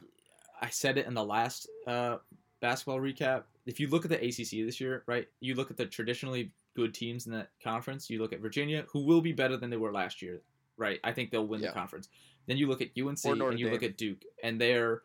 I 0.60 0.68
said 0.68 0.98
it 0.98 1.06
in 1.06 1.14
the 1.14 1.24
last 1.24 1.66
uh, 1.86 2.18
basketball 2.60 2.98
recap. 3.00 3.44
If 3.64 3.80
you 3.80 3.88
look 3.88 4.04
at 4.04 4.10
the 4.10 4.18
ACC 4.22 4.66
this 4.66 4.80
year, 4.80 5.02
right, 5.06 5.26
you 5.40 5.54
look 5.54 5.70
at 5.70 5.78
the 5.78 5.86
traditionally 5.86 6.52
good 6.74 6.94
teams 6.94 7.26
in 7.26 7.32
that 7.32 7.50
conference. 7.62 8.08
You 8.10 8.20
look 8.20 8.32
at 8.32 8.40
Virginia, 8.40 8.84
who 8.92 9.04
will 9.04 9.20
be 9.20 9.32
better 9.32 9.56
than 9.56 9.70
they 9.70 9.76
were 9.76 9.92
last 9.92 10.22
year, 10.22 10.42
right? 10.76 11.00
I 11.04 11.12
think 11.12 11.30
they'll 11.30 11.46
win 11.46 11.60
Yeah. 11.60 11.68
the 11.68 11.74
conference. 11.74 12.08
Then 12.46 12.56
you 12.56 12.66
look 12.66 12.80
at 12.80 12.88
UNC 12.96 13.24
and 13.24 13.58
you 13.58 13.70
look 13.70 13.82
at 13.82 13.96
Duke, 13.96 14.24
and 14.42 14.60
they're 14.60 15.02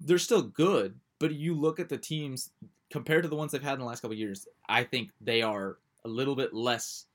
they're 0.00 0.18
still 0.18 0.42
good, 0.42 0.98
but 1.20 1.32
you 1.32 1.54
look 1.54 1.78
at 1.78 1.88
the 1.88 1.98
teams 1.98 2.50
compared 2.90 3.22
to 3.22 3.28
the 3.28 3.36
ones 3.36 3.52
they've 3.52 3.62
had 3.62 3.74
in 3.74 3.78
the 3.78 3.84
last 3.86 4.00
couple 4.00 4.12
of 4.14 4.18
years. 4.18 4.48
I 4.68 4.82
think 4.82 5.10
they 5.20 5.42
are 5.42 5.78
a 6.04 6.08
little 6.08 6.34
bit 6.34 6.52
less 6.52 7.06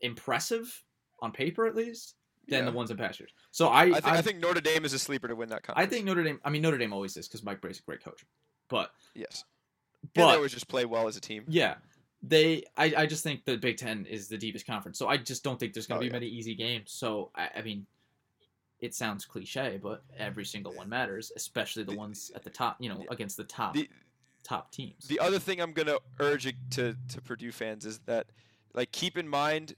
impressive 0.00 0.82
on 1.20 1.32
paper, 1.32 1.66
at 1.66 1.74
least, 1.74 2.14
than 2.48 2.60
Yeah. 2.64 2.70
the 2.70 2.76
ones 2.76 2.90
in 2.90 2.96
past 2.96 3.20
years. 3.20 3.30
So 3.50 3.68
I, 3.68 3.82
I, 3.82 3.92
think, 3.92 4.06
I, 4.06 4.16
I, 4.16 4.22
think 4.22 4.38
Notre 4.40 4.60
Dame 4.60 4.84
is 4.84 4.92
a 4.94 4.98
sleeper 4.98 5.28
to 5.28 5.36
win 5.36 5.50
that 5.50 5.62
conference. 5.62 5.86
I 5.86 5.88
think 5.88 6.06
Notre 6.06 6.22
Dame. 6.24 6.40
I 6.44 6.50
mean, 6.50 6.62
Notre 6.62 6.78
Dame 6.78 6.92
always 6.92 7.16
is 7.16 7.28
because 7.28 7.42
Mike 7.42 7.60
Brey's 7.60 7.78
a 7.78 7.82
great 7.82 8.02
coach, 8.02 8.24
but 8.68 8.90
yes. 9.14 9.44
and 10.02 10.10
but 10.14 10.30
they 10.30 10.36
always 10.36 10.52
just 10.52 10.68
play 10.68 10.84
well 10.84 11.06
as 11.08 11.16
a 11.16 11.20
team. 11.20 11.44
yeah, 11.48 11.74
they. 12.22 12.64
I, 12.76 12.92
I 12.98 13.06
just 13.06 13.22
think 13.24 13.44
the 13.44 13.56
Big 13.56 13.76
Ten 13.76 14.06
is 14.06 14.28
the 14.28 14.38
deepest 14.38 14.66
conference, 14.66 14.98
so 14.98 15.08
I 15.08 15.16
just 15.16 15.42
don't 15.44 15.58
think 15.58 15.72
there's 15.72 15.86
going 15.86 15.98
Oh, 15.98 16.00
to 16.02 16.04
be 16.04 16.08
yeah. 16.08 16.12
many 16.20 16.26
easy 16.26 16.54
games. 16.54 16.92
So 16.92 17.30
I, 17.34 17.48
I 17.56 17.62
mean, 17.62 17.86
it 18.80 18.94
sounds 18.94 19.24
cliche, 19.24 19.78
but 19.82 20.02
every 20.18 20.44
single 20.44 20.72
one 20.72 20.88
matters, 20.88 21.32
especially 21.36 21.82
the 21.84 21.92
The- 21.92 21.98
ones 21.98 22.30
at 22.34 22.42
the 22.44 22.50
top. 22.50 22.76
You 22.80 22.88
know, 22.90 23.04
against 23.10 23.36
the 23.36 23.44
top 23.44 23.74
The- 23.74 23.88
top 24.42 24.70
teams. 24.72 25.06
The 25.06 25.20
other 25.20 25.38
thing 25.38 25.60
I'm 25.60 25.72
gonna 25.72 25.98
urge 26.18 26.44
to 26.70 26.94
to 27.08 27.20
Purdue 27.22 27.52
fans 27.52 27.84
is 27.86 27.98
that, 28.06 28.26
like, 28.74 28.90
keep 28.92 29.16
in 29.18 29.28
mind, 29.28 29.74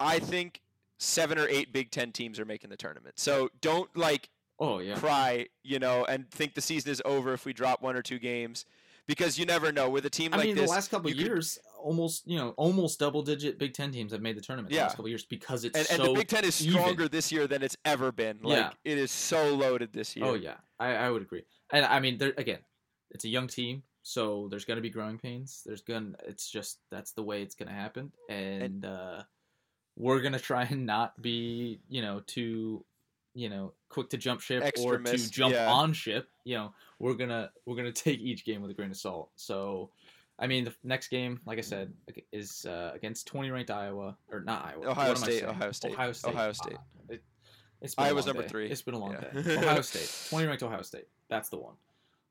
I 0.00 0.18
think 0.18 0.60
seven 0.98 1.38
or 1.38 1.48
eight 1.48 1.72
Big 1.72 1.90
Ten 1.90 2.12
teams 2.12 2.38
are 2.40 2.44
making 2.44 2.70
the 2.70 2.76
tournament. 2.76 3.18
So 3.18 3.50
don't 3.60 3.94
like 3.96 4.28
oh 4.60 4.78
yeah, 4.78 4.94
cry, 4.94 5.46
you 5.62 5.78
know, 5.78 6.04
and 6.04 6.30
think 6.30 6.54
the 6.54 6.60
season 6.60 6.90
is 6.92 7.02
over 7.04 7.32
if 7.34 7.44
we 7.44 7.52
drop 7.52 7.82
one 7.82 7.96
or 7.96 8.02
two 8.02 8.18
games, 8.18 8.64
because 9.06 9.38
you 9.38 9.46
never 9.46 9.72
know. 9.72 9.88
With 9.90 10.06
a 10.06 10.10
team. 10.10 10.32
I 10.32 10.38
like 10.38 10.46
mean, 10.46 10.56
this, 10.56 10.70
the 10.70 10.74
last 10.74 10.90
couple 10.90 11.10
of 11.10 11.16
could- 11.16 11.26
years, 11.26 11.58
almost 11.78 12.26
you 12.26 12.38
know, 12.38 12.50
almost 12.56 12.98
double 12.98 13.22
digit 13.22 13.58
Big 13.58 13.74
Ten 13.74 13.92
teams 13.92 14.12
have 14.12 14.22
made 14.22 14.36
the 14.36 14.40
tournament 14.40 14.70
the 14.70 14.76
Yeah. 14.76 14.82
last 14.82 14.92
couple 14.92 15.06
of 15.06 15.10
years 15.10 15.24
because 15.24 15.64
it's 15.64 15.76
and, 15.78 15.86
and 15.90 15.96
so. 16.06 16.12
the 16.12 16.18
Big 16.20 16.28
Ten 16.28 16.44
is 16.44 16.60
even. 16.66 16.80
stronger 16.80 17.08
this 17.08 17.30
year 17.30 17.46
than 17.46 17.62
it's 17.62 17.76
ever 17.84 18.10
been. 18.12 18.38
Like 18.42 18.56
Yeah. 18.56 18.70
it 18.84 18.98
is 18.98 19.10
so 19.10 19.54
loaded 19.54 19.92
this 19.92 20.16
year. 20.16 20.24
Oh 20.26 20.34
yeah, 20.34 20.56
I, 20.78 20.94
I 20.94 21.10
would 21.10 21.22
agree. 21.22 21.44
And 21.72 21.84
I 21.84 22.00
mean, 22.00 22.18
there 22.18 22.32
again, 22.38 22.60
it's 23.10 23.24
a 23.24 23.28
young 23.28 23.48
team, 23.48 23.82
so 24.02 24.48
there's 24.50 24.64
gonna 24.64 24.80
be 24.80 24.90
growing 24.90 25.18
pains. 25.18 25.62
There's 25.66 25.82
gonna, 25.82 26.14
it's 26.26 26.50
just 26.50 26.78
that's 26.90 27.12
the 27.12 27.22
way 27.22 27.42
it's 27.42 27.54
gonna 27.54 27.72
happen, 27.72 28.12
and, 28.28 28.84
uh, 28.84 29.22
we're 29.96 30.20
gonna 30.22 30.40
try 30.40 30.64
and 30.64 30.86
not 30.86 31.20
be, 31.22 31.78
you 31.88 32.02
know, 32.02 32.20
too, 32.26 32.84
you 33.34 33.48
know, 33.48 33.72
quick 33.88 34.10
to 34.10 34.16
jump 34.16 34.40
ship 34.40 34.62
or 34.80 34.98
to 34.98 35.30
jump 35.30 35.54
yeah. 35.54 35.70
on 35.70 35.92
ship. 35.92 36.28
You 36.44 36.56
know, 36.56 36.74
we're 36.98 37.14
gonna 37.14 37.50
we're 37.66 37.76
gonna 37.76 37.92
take 38.06 38.20
each 38.20 38.44
game 38.44 38.62
with 38.62 38.70
a 38.70 38.74
grain 38.74 38.90
of 38.90 38.96
salt. 38.96 39.30
So. 39.36 39.90
I 40.36 40.48
mean, 40.48 40.64
the 40.64 40.74
next 40.82 41.10
game, 41.10 41.40
like 41.46 41.58
I 41.58 41.60
said, 41.60 41.92
is 42.32 42.66
uh, 42.66 42.90
against 42.92 43.28
20 43.28 43.52
ranked 43.52 43.70
Iowa, 43.70 44.16
or 44.32 44.40
not 44.40 44.66
Iowa. 44.66 44.88
Ohio 44.88 45.08
what 45.10 45.18
am 45.18 45.22
I 45.22 45.26
State. 45.28 45.44
Ohio 45.44 45.70
State, 45.70 45.92
Ohio 45.92 46.12
State. 46.12 46.34
Ohio 46.34 46.52
State. 46.52 46.76
Ah, 46.76 46.82
it, 47.10 47.22
it's 47.80 47.94
been 47.94 48.04
Iowa's 48.06 48.26
number 48.26 48.42
day. 48.42 48.48
three. 48.48 48.68
It's 48.68 48.82
been 48.82 48.94
a 48.94 48.98
long 48.98 49.12
Yeah. 49.12 49.42
day. 49.42 49.56
Ohio 49.58 49.80
State, 49.82 50.30
20 50.30 50.46
ranked 50.48 50.62
Ohio 50.64 50.82
State. 50.82 51.06
That's 51.28 51.50
the 51.50 51.58
one. 51.58 51.74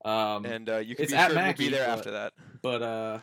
Um, 0.04 0.46
And 0.46 0.70
uh, 0.70 0.78
you 0.80 0.96
can 0.98 1.04
It's 1.04 1.14
be 1.14 1.18
at 1.18 1.28
sure 1.28 1.36
we'll 1.38 1.46
Mackey, 1.46 1.64
be 1.64 1.70
there 1.70 1.88
but- 1.88 1.98
after 1.98 2.12
that. 2.12 2.34
but 2.62 2.82
uh, 2.82 3.20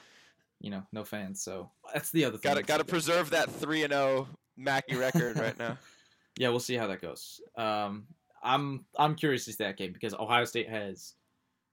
you 0.62 0.70
know, 0.70 0.82
no 0.92 1.04
fans. 1.04 1.42
So 1.42 1.70
that's 1.92 2.10
the 2.10 2.24
other 2.24 2.38
thing. 2.38 2.50
Got 2.50 2.56
to 2.56 2.62
got 2.62 2.78
to 2.78 2.84
preserve 2.84 3.28
that 3.30 3.50
three 3.50 3.82
and 3.84 3.92
zero 3.92 4.28
Mackey 4.56 4.96
record 4.96 5.38
right 5.38 5.58
now. 5.58 5.76
yeah, 6.40 6.48
we'll 6.48 6.58
see 6.58 6.74
how 6.74 6.86
that 6.86 7.02
goes. 7.02 7.38
Um, 7.58 8.06
I'm 8.42 8.86
I'm 8.98 9.14
curious 9.14 9.44
to 9.44 9.52
see 9.52 9.62
that 9.62 9.76
game 9.76 9.92
because 9.92 10.14
Ohio 10.14 10.46
State 10.46 10.70
has 10.70 11.12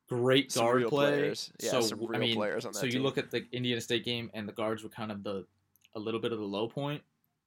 great 0.09 0.51
Some 0.51 0.65
guard 0.65 0.81
play. 0.87 0.89
players. 0.89 1.51
Yeah, 1.63 1.71
so 1.71 1.81
some 1.81 1.99
I 2.03 2.07
real 2.07 2.19
mean, 2.19 2.35
players 2.35 2.65
on 2.65 2.73
that 2.73 2.79
so 2.79 2.85
you 2.85 2.91
team. 2.93 3.03
look 3.03 3.17
at 3.17 3.31
the 3.31 3.45
Indiana 3.53 3.79
State 3.79 4.03
game, 4.03 4.29
and 4.33 4.45
the 4.45 4.51
guards 4.51 4.83
were 4.83 4.89
kind 4.89 5.09
of 5.09 5.23
the 5.23 5.45
a 5.95 5.99
little 5.99 6.19
bit 6.19 6.33
of 6.33 6.39
the 6.39 6.45
low 6.45 6.67
point 6.67 7.01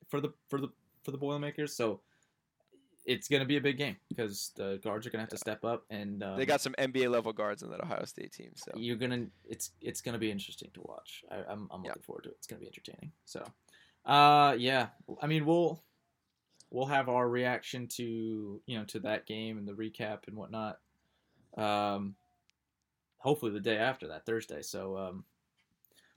for 0.08 0.22
the 0.22 0.30
for 0.48 0.58
the 0.62 0.68
for 1.04 1.10
the 1.10 1.18
Boilermakers. 1.18 1.76
So 1.76 2.00
it's 3.04 3.28
gonna 3.28 3.44
be 3.44 3.58
a 3.58 3.60
big 3.60 3.76
game 3.76 3.96
because 4.08 4.52
the 4.56 4.80
guards 4.82 5.06
are 5.06 5.10
gonna 5.10 5.22
have 5.22 5.28
to 5.30 5.36
step 5.36 5.62
up, 5.62 5.84
and 5.90 6.22
um, 6.22 6.38
They 6.38 6.46
got 6.46 6.62
some 6.62 6.74
NBA 6.78 7.10
level 7.10 7.34
guards 7.34 7.62
on 7.62 7.70
that 7.72 7.82
Ohio 7.82 8.06
State 8.06 8.32
team. 8.32 8.52
So 8.54 8.72
you're 8.76 8.96
gonna 8.96 9.26
it's 9.46 9.72
it's 9.82 10.00
gonna 10.00 10.16
be 10.18 10.30
interesting 10.30 10.70
to 10.72 10.80
watch. 10.84 11.22
I, 11.30 11.36
I'm 11.52 11.68
I'm 11.70 11.84
Yeah. 11.84 11.88
looking 11.90 12.02
forward 12.04 12.24
to 12.24 12.30
it. 12.30 12.36
It's 12.38 12.46
gonna 12.46 12.60
be 12.60 12.66
entertaining. 12.68 13.12
So, 13.26 13.44
uh, 14.06 14.56
yeah. 14.58 14.86
I 15.20 15.26
mean, 15.26 15.44
we'll 15.44 15.82
we'll 16.70 16.86
have 16.86 17.08
our 17.08 17.28
reaction 17.28 17.86
to 17.88 18.60
you 18.66 18.78
know 18.78 18.84
to 18.84 19.00
that 19.00 19.26
game 19.26 19.58
and 19.58 19.66
the 19.66 19.72
recap 19.72 20.26
and 20.26 20.36
whatnot. 20.36 20.78
Um, 21.56 22.14
hopefully 23.18 23.52
the 23.52 23.60
day 23.60 23.76
after 23.76 24.08
that 24.08 24.24
Thursday. 24.24 24.62
So 24.62 24.96
um, 24.96 25.24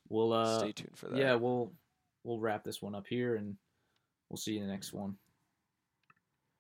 we'll 0.10 0.34
uh 0.34 0.60
stay 0.60 0.72
tuned 0.72 0.96
for 0.98 1.08
that. 1.08 1.18
yeah 1.18 1.36
we'll 1.36 1.72
we'll 2.24 2.40
wrap 2.40 2.64
this 2.64 2.82
one 2.82 2.96
up 2.96 3.08
here 3.08 3.36
and 3.36 3.56
we'll 4.30 4.38
see 4.38 4.54
you 4.54 4.62
in 4.62 4.68
the 4.68 4.72
next 4.72 4.94
one. 4.94 5.16